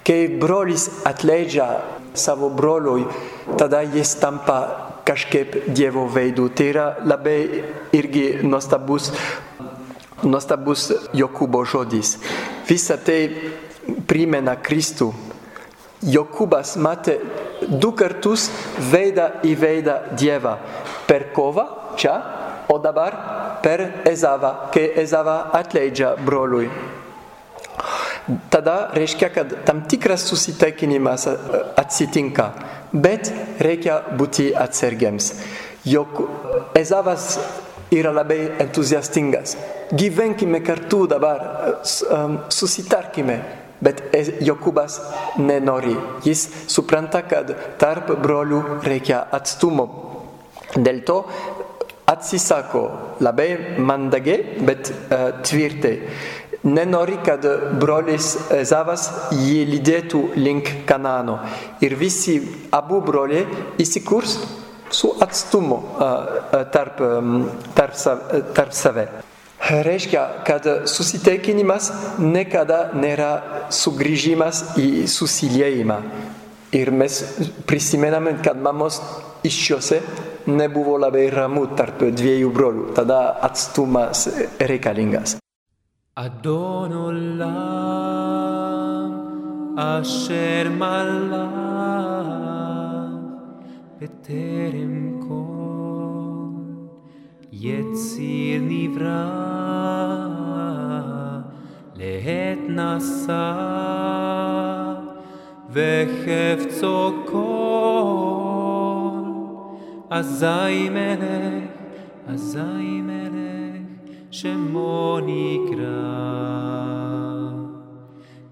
Kai 0.06 0.28
brolis 0.42 0.88
atleidžia 1.06 1.68
savo 2.14 2.50
broliui, 2.50 3.06
tada 3.58 3.82
jis 3.82 4.16
tampa 4.22 4.60
kažkaip 5.06 5.66
Dievo 5.74 6.06
veidu. 6.10 6.50
Tai 6.50 6.70
yra 6.70 6.88
labai 7.06 7.40
irgi 7.94 8.26
nuostabus, 8.46 9.12
nuostabus 10.24 10.92
Jokūbo 11.14 11.66
žodis. 11.66 12.18
Visa 12.70 12.98
tai 12.98 13.30
primena 14.10 14.58
Kristų. 14.58 15.14
Jokūbas 16.06 16.76
matė 16.78 17.18
du 17.66 17.92
kartus 17.98 18.50
veidą 18.92 19.30
į 19.46 19.56
veidą 19.58 19.96
Dievą. 20.18 20.58
Per 21.08 21.30
kovą 21.34 21.66
čia, 21.98 22.16
o 22.70 22.78
dabar 22.82 23.18
per 23.64 24.04
Ezavą, 24.06 24.70
kai 24.74 24.90
Ezava 25.02 25.50
atleidžia 25.54 26.16
broliui. 26.26 26.70
Tada 28.50 28.90
reiškia, 28.94 29.30
kad 29.30 29.52
tam 29.66 29.84
tikras 29.90 30.26
susitaikinimas 30.26 31.28
atsitinka, 31.78 32.48
bet 32.94 33.30
reikia 33.62 34.00
būti 34.18 34.50
atsargiams. 34.58 35.34
Jok 35.86 36.22
Ezavas 36.78 37.36
yra 37.94 38.14
labai 38.14 38.40
entuziastingas. 38.64 39.58
Gyvenkime 39.94 40.64
kartu 40.66 41.06
dabar, 41.08 41.44
susitarkime. 42.50 43.65
Bet 43.84 44.02
Jokūbas 44.46 45.00
nenori. 45.42 45.96
Jis 46.26 46.48
supranta, 46.72 47.26
kad 47.28 47.52
tarp 47.82 48.14
brolių 48.24 48.62
reikia 48.86 49.26
atstumo. 49.36 49.88
Dėl 50.76 51.04
to 51.08 51.20
atsisako 52.10 52.86
labai 53.26 53.50
mandagiai, 53.82 54.60
bet 54.66 54.92
uh, 54.92 55.30
tvirtai 55.46 55.96
nenori, 56.66 57.18
kad 57.26 57.46
brolis 57.80 58.34
Ezavas 58.54 59.08
jį 59.34 59.60
lydėtų 59.70 60.22
link 60.40 60.72
Kanano. 60.90 61.38
Ir 61.86 61.96
visi 62.00 62.40
abu 62.74 63.02
broliai 63.06 63.46
įsikurs 63.82 64.40
su 64.90 65.14
atstumu 65.22 65.80
tarp, 66.74 67.02
tarp, 67.78 67.96
tarp 68.58 68.74
save. 68.74 69.08
hereška 69.66 70.44
kada 70.46 70.88
susitekinimaz 70.88 71.92
nekada 72.20 72.92
nera 72.94 73.66
sugrižimas 73.70 74.78
i 74.78 75.08
Ir 76.72 76.92
mes 76.92 77.24
prisimenament 77.66 78.44
kad 78.44 78.58
mamos 78.62 79.02
iščiose 79.44 80.02
nebuvo 80.46 80.98
labai 81.02 81.30
ramu 81.34 81.66
tarp 81.78 82.04
dviejų 82.14 82.52
brolių 82.54 82.94
tada 82.98 83.40
atstumas 83.42 84.28
reikalingas 84.60 85.38
Adonolam 86.16 87.46
asher 89.78 90.70
malam, 90.70 91.42
peterim 94.00 95.20
kol 95.28 96.56
Yetzir 97.52 98.62
nivra 98.62 99.55
לעת 101.96 102.60
נשא 102.70 103.54
וחפצו 105.72 107.12
כל 107.26 107.46
אזי 110.10 110.90
מלך 110.90 111.70
אזי 112.28 113.02
מלך 113.02 113.82
שמו 114.32 115.20
נקרא. 115.26 116.36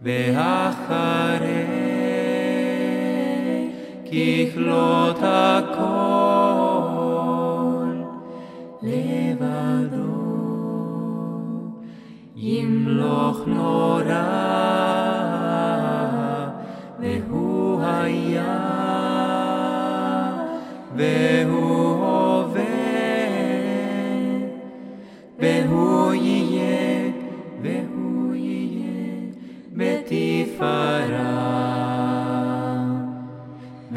ואחרי 0.03 1.65
ככלות 4.05 5.19
הכל 5.21 6.42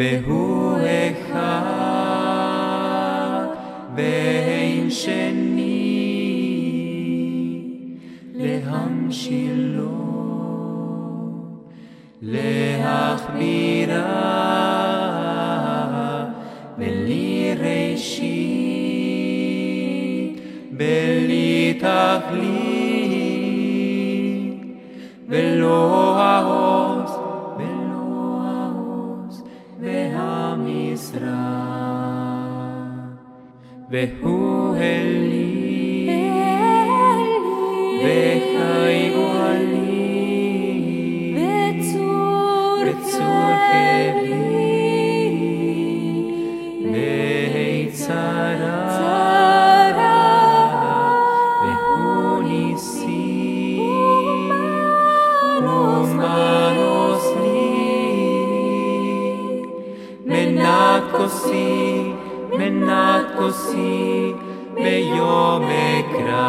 והוא 0.01 0.77
אחד 0.77 1.31
ואין 3.95 4.89
שני 4.89 5.54
להמשילו 9.15 9.91
להכבירה 12.21 14.01
בלי 16.77 17.55
ראשית 17.59 18.81
בלי 20.71 21.79
תכלית 21.79 23.11
ולא 25.27 26.17
העוז 26.19 27.11
ולא 27.57 28.41
העוז 28.43 29.43
והמשרה 29.79 31.31
והוא 33.91 34.75
אלי 34.75 35.54
così 63.36 64.34
meglio 64.74 65.60
me 65.60 66.04
kra. 66.10 66.46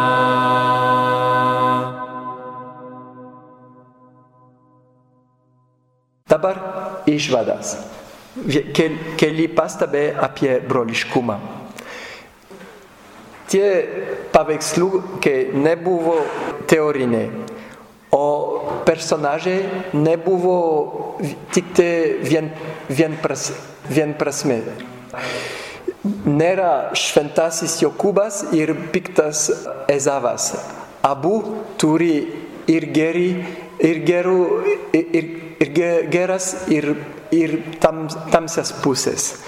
Dabar 6.27 6.57
išvadas, 7.07 7.77
keli 9.17 9.47
pastabė 9.55 10.09
apie 10.19 10.57
broliškumą. 10.67 11.37
Tie 13.47 13.67
paveiksliukai 14.33 15.55
nebuvo 15.55 16.17
teoriniai, 16.67 17.29
o 18.11 18.25
personažai 18.83 19.61
nebuvo 19.95 20.57
tik 21.55 21.71
vien, 22.27 22.51
vien, 22.91 23.15
pras, 23.23 23.53
vien 23.87 24.13
prasme. 24.19 24.59
Nėra 26.05 26.93
šventasis 26.95 27.79
Jokūbas 27.81 28.51
ir 28.55 28.73
piktas 28.93 29.47
Ezavas. 29.89 30.51
Abu 31.03 31.39
turi 31.79 32.27
ir 32.69 32.85
geri, 32.93 33.29
ir 33.81 34.03
gerų, 34.05 34.37
ir, 34.93 35.31
ir 35.63 35.71
ge- 35.73 36.05
geras, 36.11 36.51
ir, 36.69 36.93
ir 37.33 37.57
tam, 37.81 38.05
tamsias 38.31 38.71
pusės. 38.83 39.39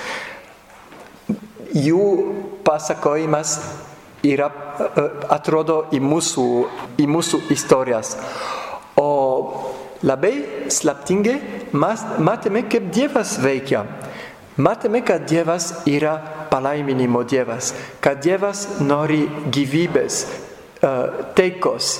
Jų 1.69 2.01
pasakojimas 2.65 3.59
yra, 4.25 4.49
e, 4.49 5.05
atrodo 5.29 5.83
į 5.93 6.01
mūsų, 6.01 6.45
į 6.97 7.05
mūsų 7.07 7.43
istorijas. 7.53 8.15
O 8.97 9.09
labai 10.01 10.65
slaptingai 10.71 11.38
matėme, 11.73 12.65
kaip 12.71 12.89
Dievas 12.91 13.38
veikia. 13.39 13.85
Matėme, 14.59 15.03
kad 15.05 15.23
Dievas 15.29 15.85
yra 15.88 16.17
palaiminimo 16.51 17.23
Dievas, 17.23 17.73
kad 18.01 18.21
Dievas 18.23 18.65
nori 18.81 19.23
gyvybės, 19.53 20.23
taikos, 21.38 21.91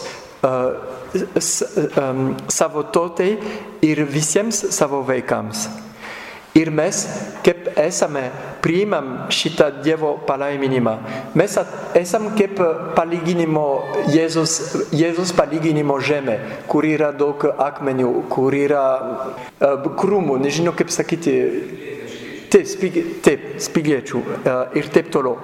savo 2.47 2.83
tautai 2.93 3.33
ir 3.85 4.03
visiems 4.07 4.63
savo 4.75 5.03
vaikams. 5.07 5.67
Ir 6.57 6.71
mes, 6.73 7.03
kaip 7.45 7.67
esame, 7.77 8.23
priimam 8.62 9.29
šitą 9.29 9.69
Dievo 9.83 10.15
palaiminimą. 10.25 10.95
Mes 11.38 11.57
esam 11.95 12.31
kaip 12.35 12.57
palyginimo, 12.97 13.65
Jėzus, 14.09 14.55
Jėzus 14.89 15.31
palyginimo 15.38 15.99
žemė, 16.01 16.39
kur 16.67 16.88
yra 16.89 17.12
daug 17.13 17.45
akmenių, 17.53 18.09
kur 18.33 18.57
yra 18.57 18.85
uh, 18.97 19.85
krūmų, 20.01 20.39
nežinau 20.41 20.73
kaip 20.73 20.89
sakyti, 20.91 21.38
taip, 22.51 22.67
spig, 22.69 22.97
taip 23.25 23.45
spigiečių 23.62 24.21
uh, 24.23 24.49
ir 24.77 24.89
taip 24.93 25.12
toliau. 25.13 25.38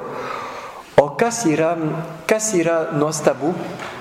O 1.01 1.09
kas 1.19 1.43
yra, 1.49 1.73
kas 2.29 2.53
yra 2.55 2.95
nuostabu, 2.95 3.51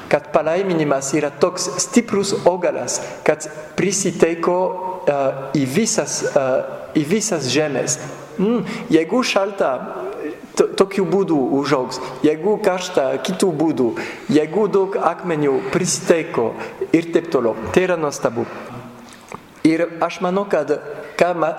kad 0.08 0.30
palaiminimas 0.34 1.10
yra 1.18 1.32
toks 1.42 1.66
stiprus 1.82 2.34
augalas, 2.46 3.00
kad 3.26 3.48
prisiteiko 3.78 4.58
uh, 4.64 5.48
į, 5.58 5.64
visas, 5.74 6.20
uh, 6.30 6.92
į 6.94 7.02
visas 7.10 7.50
žemės. 7.50 7.98
Mm, 8.38 8.62
jeigu 8.94 9.22
šalta, 9.26 9.70
to, 10.58 10.68
tokiu 10.78 11.04
būdu 11.06 11.36
užaugs, 11.58 12.00
jeigu 12.26 12.56
karšta, 12.62 13.08
kitų 13.26 13.50
būdų, 13.58 13.88
jeigu 14.34 14.68
daug 14.70 14.96
akmenių 14.98 15.58
prisiteiko 15.74 16.52
ir 16.94 17.10
taip 17.14 17.30
toliau. 17.34 17.56
Tai 17.74 17.84
yra 17.88 17.98
nuostabu. 17.98 18.46
Ir 19.64 19.86
aš 20.04 20.20
manau, 20.20 20.44
kad 20.50 20.70
ką, 21.18 21.30
ma- 21.38 21.54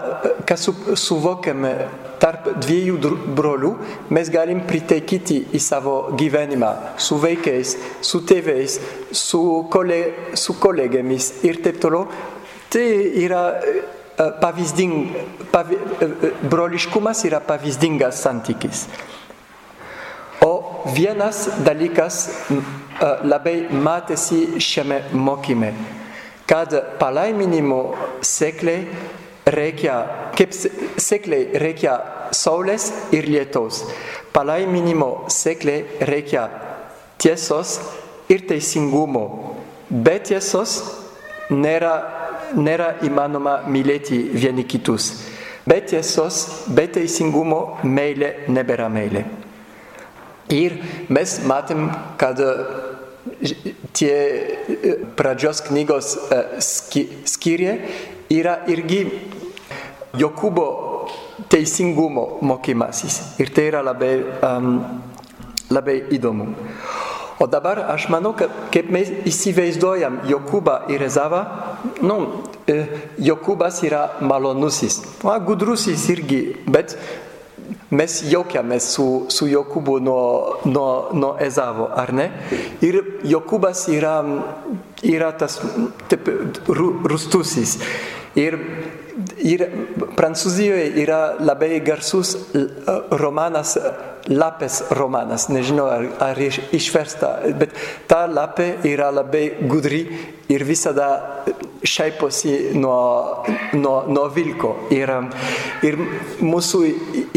ką 0.48 0.58
su, 0.60 0.74
suvokiame 1.00 1.74
tarp 2.20 2.48
dviejų 2.64 2.98
dr- 3.04 3.26
brolių, 3.38 3.72
mes 4.16 4.30
galim 4.34 4.62
pritaikyti 4.68 5.42
į 5.56 5.62
savo 5.62 5.96
gyvenimą 6.18 6.72
su 7.02 7.18
vaikais, 7.22 7.76
su 8.02 8.22
tėvais, 8.28 8.80
su, 9.12 9.42
kole, 9.72 10.00
su 10.36 10.56
kolegėmis 10.60 11.32
ir 11.48 11.62
taip 11.66 11.80
toliau. 11.84 12.08
Tai 12.72 12.86
yra 13.24 13.44
e, 13.62 13.76
pavyzding, 14.42 14.96
pavi, 15.52 15.78
e, 15.78 16.06
e, 16.06 16.32
broliškumas 16.52 17.24
yra 17.30 17.40
pavyzdingas 17.40 18.24
santykis. 18.26 18.88
O 20.44 20.84
vienas 20.96 21.46
dalykas 21.66 22.26
m, 22.52 22.60
e, 23.00 23.12
labai 23.28 23.56
matėsi 23.72 24.60
šiame 24.62 25.04
mokyme, 25.16 25.72
kad 26.50 26.74
palaiminimo 27.00 27.84
sekliai 28.22 28.84
reikia, 29.46 30.32
kaip 30.38 30.54
se- 30.54 30.72
sekliai 30.98 31.60
reikia 31.62 32.00
saulės 32.34 32.90
ir 33.14 33.28
lietaus. 33.30 33.84
Palaiminimo 34.34 35.26
sekliai 35.32 35.86
reikia 36.02 36.50
tiesos 37.18 37.80
ir 38.30 38.46
teisingumo. 38.50 39.56
Be 39.90 40.18
tiesos 40.20 40.80
nėra, 41.54 41.94
nėra 42.58 42.96
įmanoma 43.06 43.62
mylėti 43.70 44.18
vieni 44.34 44.66
kitus. 44.66 45.12
Be 45.66 45.80
tiesos, 45.82 46.66
be 46.70 46.88
teisingumo 46.88 47.78
meilė 47.84 48.48
nebėra 48.54 48.90
meilė. 48.90 49.24
Ir 50.54 50.76
mes 51.10 51.40
matėm, 51.50 51.88
kad 52.22 52.38
e, 52.38 52.50
tie 53.96 54.16
e, 54.16 54.94
pradžios 55.16 55.64
knygos 55.66 56.16
e, 56.30 56.42
skyriai 57.26 57.80
yra 58.34 58.60
irgi 58.72 59.06
Jokūbo 60.16 60.68
teisingumo 61.52 62.40
mokymasis. 62.42 63.36
Ir 63.44 63.52
tai 63.52 63.66
yra 63.68 63.82
labai, 63.84 64.14
um, 64.48 64.78
labai 65.68 65.98
įdomu. 66.16 66.54
O 67.40 67.48
dabar 67.52 67.82
aš 67.92 68.08
manau, 68.08 68.32
kad 68.38 68.52
kaip 68.72 68.88
mes 68.96 69.12
įsivaizduojam 69.28 70.22
Jokūbą 70.30 70.86
ir 70.94 71.04
Ezavą, 71.04 71.42
nu, 72.00 72.46
e, 72.64 72.78
Jokūbas 73.20 73.82
yra 73.84 74.06
malonusis, 74.24 75.02
o 75.20 75.36
gudrusis 75.44 76.08
irgi, 76.14 76.56
bet 76.64 76.96
mes 77.94 78.18
juokiamės 78.32 78.88
su, 78.96 79.06
su 79.30 79.48
Jokūbu 79.50 80.00
nuo, 80.02 80.26
nuo, 80.66 80.90
nuo 81.14 81.36
Ezavo, 81.42 81.90
ar 81.94 82.14
ne? 82.16 82.30
Ir 82.86 83.02
Jokūbas 83.28 83.86
yra, 83.94 84.18
yra 85.06 85.32
tas 85.38 85.60
taip, 86.10 86.30
ru, 86.68 86.92
rustusis. 87.06 87.78
Ir, 88.36 88.58
ir 89.44 89.66
Prancūzijoje 90.16 90.92
yra 91.02 91.20
labai 91.40 91.80
garsus 91.86 92.36
romanas, 93.20 93.76
lapės 94.32 94.80
romanas, 94.98 95.50
nežinau 95.54 95.86
ar, 95.92 96.08
ar 96.32 96.40
iš- 96.42 96.62
išversta, 96.74 97.34
bet 97.60 97.76
ta 98.08 98.26
lapė 98.28 98.78
yra 98.90 99.12
labai 99.14 99.44
gudri 99.70 100.06
ir 100.50 100.64
visada 100.66 101.44
šaiposi 101.86 102.74
nuo, 102.78 103.44
nuo, 103.74 104.04
nuo 104.08 104.26
vilko. 104.34 104.76
Ir, 104.94 105.12
ir 105.86 106.00
mūsų 106.42 106.82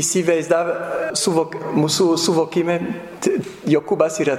įsivaizdav, 0.00 0.72
suvok, 1.16 1.58
mūsų 1.76 2.10
suvokime, 2.20 2.80
Jokūbas 3.68 4.20
yra 4.22 4.38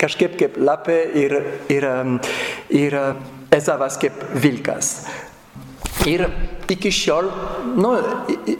kažkaip 0.00 0.34
kaip 0.40 0.56
lapė 0.58 0.96
ir, 1.22 1.36
ir, 1.72 1.86
ir 2.74 2.96
Ezavas 3.54 3.96
kaip 4.02 4.18
vilkas. 4.42 4.94
Ir 6.08 6.24
iki 6.70 6.90
šiol, 6.94 7.26
nu, 7.76 7.92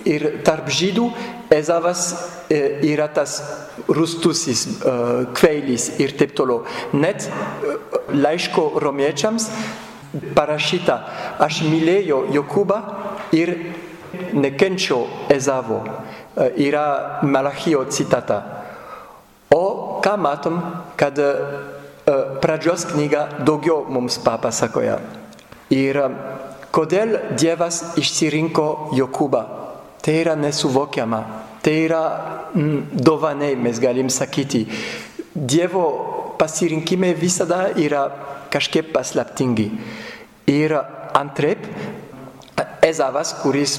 ir 0.04 0.26
tarp 0.44 0.68
žydų, 0.68 1.06
Ezavas 1.50 2.02
e, 2.46 2.78
yra 2.86 3.08
tas 3.10 3.40
rustusis, 3.90 4.66
e, 4.70 4.92
kveilis 5.34 5.88
ir 5.98 6.12
taip 6.18 6.34
toliau. 6.38 6.62
Net 6.94 7.26
e, 7.26 7.76
laiško 8.14 8.66
romiečiams 8.82 9.48
parašyta, 10.36 10.98
aš 11.42 11.62
mylėjau 11.66 12.20
Jokūbą 12.36 12.78
ir 13.34 13.54
nekenčiau 14.34 15.08
Ezavo. 15.30 15.80
Yra 16.38 17.20
Malachijo 17.26 17.82
citata. 17.90 18.38
O 19.50 19.98
ką 20.02 20.14
matom, 20.18 20.60
kad 20.98 21.18
pradžios 22.42 22.86
knyga 22.92 23.26
daugiau 23.46 23.82
mums 23.90 24.18
papasakoja. 24.22 25.00
Ir 25.74 25.98
kodėl 26.74 27.16
Dievas 27.38 27.82
išsirinko 28.00 28.66
Jokūbą? 28.96 29.42
Tai 30.00 30.14
yra 30.16 30.36
nesuvokiama. 30.38 31.20
Tai 31.60 31.74
yra 31.76 32.02
mm, 32.54 33.00
dovanai, 33.04 33.52
mes 33.56 33.80
galim 33.82 34.08
sakyti. 34.08 34.64
Dievo 35.34 35.84
pasirinkimai 36.40 37.12
visada 37.14 37.68
yra 37.76 38.06
kažkaip 38.50 38.94
paslaptingi. 38.94 39.68
Ir 40.50 40.74
antraip, 41.14 41.66
Ezavas, 42.80 43.34
kuris 43.42 43.76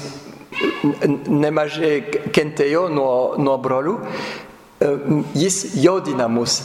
nemažai 1.26 1.96
kentėjo 2.34 2.86
nuo, 2.92 3.34
nuo 3.38 3.56
brolių, 3.62 3.96
jis 5.34 5.74
jaudina 5.82 6.28
mus 6.28 6.60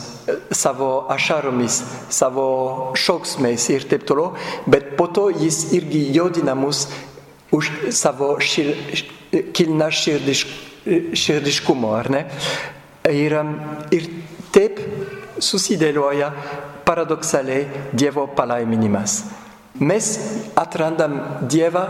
savo 0.52 1.06
ašaromis, 1.10 1.82
savo 2.10 2.48
šauksmais 2.96 3.70
ir 3.70 3.88
taip 3.90 4.06
toliau, 4.08 4.34
bet 4.68 4.96
po 4.98 5.08
to 5.08 5.30
jis 5.30 5.72
irgi 5.78 6.08
jaudina 6.16 6.56
mus 6.56 6.88
už 7.52 7.72
savo 7.96 8.36
šir, 8.40 8.74
kilną 9.54 9.90
širdiš, 9.92 10.46
širdiškumo, 11.14 11.94
ar 11.96 12.12
ne? 12.12 12.24
Ir, 13.08 13.38
ir 13.96 14.10
taip 14.52 14.82
susidėlioja 15.40 16.32
paradoksaliai 16.88 17.92
Dievo 17.94 18.28
palaiminimas. 18.36 19.22
Mes 19.80 20.08
atrandam 20.58 21.20
Dievą, 21.48 21.86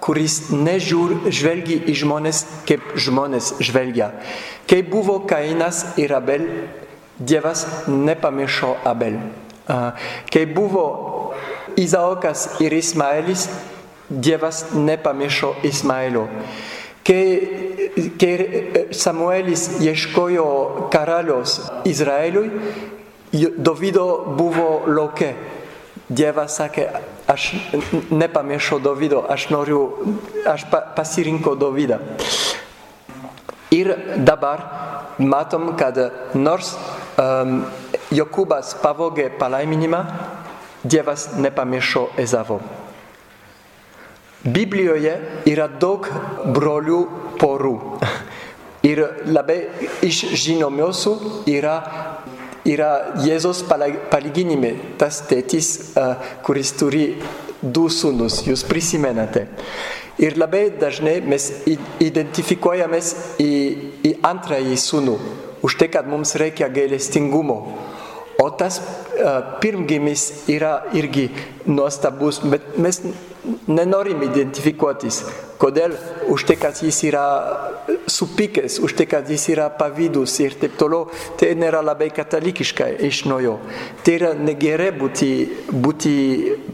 kuris 0.00 0.50
nežiūr 0.52 1.30
žvelgi 1.32 1.80
į 1.88 1.94
žmonės, 2.02 2.42
kaip 2.68 2.94
žmonės 3.00 3.54
žvelgia. 3.64 4.12
Kai 4.68 4.82
buvo 4.86 5.20
Kainas 5.28 5.84
ir 6.00 6.14
Abel, 6.16 6.46
Dievas 7.16 7.64
nepamiršo 7.88 8.76
Abel. 8.84 9.18
A, 9.66 9.96
Kai 10.32 10.44
buvo 10.46 10.86
Izaokas 11.76 12.60
ir 12.60 12.72
Ismaelis, 12.76 13.48
Dievas 14.08 14.66
nepamiršo 14.74 15.56
Ismaelo. 15.66 16.26
Kai, 17.06 17.24
kai 18.18 18.34
Samuelis 18.90 19.80
ieškojo 19.80 20.88
karalios 20.92 21.60
Izraeliui, 21.86 22.50
Dovido 23.56 24.34
buvo 24.38 24.86
lauke. 24.86 25.34
Dievas 26.06 26.54
sakė, 26.60 26.86
aš 27.26 27.48
nepamiršau 28.14 28.78
Dovido, 28.78 29.24
aš 29.26 29.48
noriu, 29.50 29.80
aš 30.46 30.68
pa, 30.70 30.84
pasirinko 30.94 31.56
Dovydą. 31.58 31.98
Ir 33.74 33.90
dabar 34.22 34.62
matom, 35.18 35.72
kad 35.74 35.98
nors 36.38 36.76
um, 37.18 37.64
Jokūbas 38.14 38.76
pavogė 38.84 39.32
palaiminimą, 39.40 40.04
Dievas 40.86 41.32
nepamiršo 41.34 42.12
Ezavo. 42.22 42.60
Biblijoje 44.46 45.16
yra 45.50 45.66
daug 45.66 46.06
brolių 46.54 47.00
porų. 47.40 47.74
Ir 48.86 49.02
labai 49.26 49.58
iš 50.06 50.20
žinomiausių 50.38 51.16
yra, 51.50 51.80
yra 52.66 53.16
Jėzos 53.24 53.62
palyginime, 53.66 54.74
tas 55.00 55.22
tėtis, 55.28 55.94
kuris 56.46 56.72
turi 56.78 57.06
du 57.62 57.86
sūnus, 57.92 58.42
jūs 58.46 58.64
prisimenate. 58.68 59.46
Ir 60.22 60.38
labai 60.40 60.70
dažnai 60.80 61.18
mes 61.28 61.50
identifikuojamės 62.00 63.12
į, 63.42 63.50
į 64.08 64.12
antrąjį 64.24 64.78
sūnų, 64.80 65.16
už 65.66 65.76
tai, 65.80 65.90
kad 65.92 66.08
mums 66.08 66.34
reikia 66.40 66.70
gailestingumo. 66.72 67.58
O 68.42 68.50
tas 68.52 68.80
uh, 68.80 69.56
pirmgimis 69.62 70.48
yra 70.52 70.82
irgi 70.92 71.30
nuostabus, 71.64 72.42
bet 72.44 72.76
mes 72.76 73.00
nenorim 73.66 74.22
identifikuotis. 74.26 75.22
Kodėl? 75.56 75.94
Už 76.28 76.44
tai, 76.48 76.56
kad 76.60 76.76
jis 76.82 76.98
yra 77.08 77.24
supykęs, 78.10 78.78
už 78.84 78.96
tai, 78.98 79.06
kad 79.08 79.28
jis 79.30 79.46
yra 79.54 79.70
pavydus 79.72 80.34
ir 80.44 80.56
taip 80.60 80.76
toliau, 80.76 81.08
tai 81.40 81.54
nėra 81.56 81.80
labai 81.84 82.10
katalikiška 82.14 82.90
iš 83.08 83.24
naujo. 83.30 83.56
Tai 84.04 84.16
yra 84.18 84.32
negerai 84.36 84.90
būti, 84.96 85.30
būti 85.72 86.14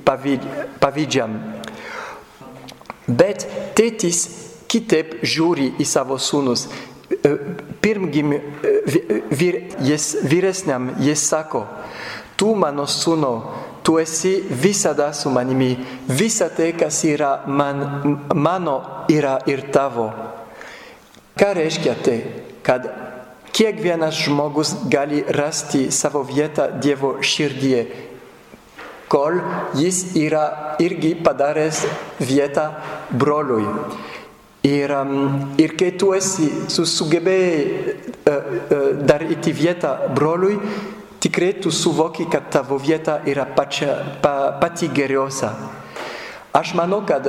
pavyd, 0.06 0.46
pavydžiam. 0.82 1.36
Bet 3.06 3.46
tėtis 3.78 4.24
kitaip 4.72 5.20
žiūri 5.22 5.74
į 5.82 5.86
savo 5.86 6.18
sūnus. 6.18 6.66
Pirmgimi 7.82 8.40
vir, 9.30 9.58
jis, 9.86 10.16
vyresniam 10.26 10.90
jis 10.98 11.22
sako, 11.22 11.66
tu 12.36 12.54
mano 12.58 12.88
sūnau, 12.90 13.36
tu 13.86 13.98
esi 14.02 14.40
visada 14.42 15.12
su 15.14 15.30
manimi, 15.30 15.76
visa 16.08 16.48
tai, 16.50 16.72
kas 16.78 17.04
yra 17.06 17.44
man, 17.46 18.18
mano, 18.34 19.06
yra 19.10 19.38
ir 19.46 19.68
tavo. 19.74 20.10
Ką 21.38 21.52
reiškia 21.58 21.94
tai? 22.02 22.18
Kad 22.62 22.90
kiekvienas 23.54 24.18
žmogus 24.26 24.74
gali 24.90 25.22
rasti 25.28 25.90
savo 25.90 26.22
vietą 26.26 26.68
Dievo 26.82 27.16
širdie, 27.22 27.86
kol 29.12 29.38
jis 29.76 30.14
yra 30.16 30.76
irgi 30.80 31.14
padaręs 31.22 31.84
vietą 32.18 32.70
broliui. 33.10 33.66
Ir, 34.62 34.92
um, 34.94 35.54
ir 35.58 35.74
kai 35.74 35.90
tu 35.98 36.12
esi 36.14 36.46
sugebėjai 36.70 37.62
uh, 37.66 38.30
uh, 38.30 38.84
daryti 39.02 39.50
vietą 39.50 39.96
broliui, 40.14 40.60
tikrai 41.22 41.52
tu 41.58 41.70
suvoki, 41.74 42.28
kad 42.30 42.46
tavo 42.50 42.78
vieta 42.78 43.20
yra 43.26 43.42
pačia, 43.56 43.96
pa, 44.22 44.52
pati 44.62 44.86
geriausia. 44.94 45.50
Aš 46.54 46.74
manau, 46.78 47.00
kad 47.06 47.26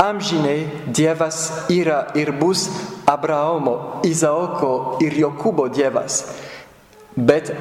amžinai 0.00 0.64
Dievas 0.88 1.68
yra 1.68 2.06
ir 2.16 2.32
bus 2.32 2.68
Abraomo, 3.06 4.00
Izaoko 4.04 4.98
ir 5.04 5.16
Jokūbo 5.20 5.68
Dievas. 5.68 6.22
Bet 7.14 7.52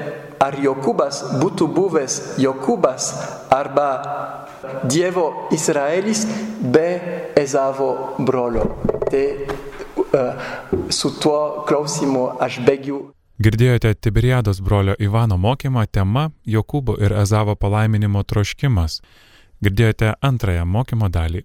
ar 0.43 0.57
Jokūbas 0.59 1.21
būtų 1.41 1.67
buvęs 1.75 2.19
Jokūbas 2.43 3.09
arba 3.53 3.87
Dievo 4.89 5.47
Izraelis 5.55 6.25
be 6.59 6.87
Ezavo 7.39 8.15
brolio? 8.19 8.67
Tai 9.09 9.25
uh, 9.33 10.47
su 10.89 11.13
tuo 11.19 11.63
klausimu 11.67 12.29
aš 12.43 12.59
baigiu. 12.67 13.01
Girdėjote 13.43 13.93
Tiberiados 13.95 14.61
brolio 14.61 14.93
Ivano 14.99 15.37
mokymą 15.41 15.87
tema 15.91 16.29
Jokūbo 16.47 16.99
ir 17.01 17.15
Ezavo 17.23 17.55
palaiminimo 17.55 18.23
troškimas. 18.23 19.01
Girdėjote 19.63 20.13
antrąją 20.21 20.65
mokymo 20.65 21.09
dalį. 21.09 21.43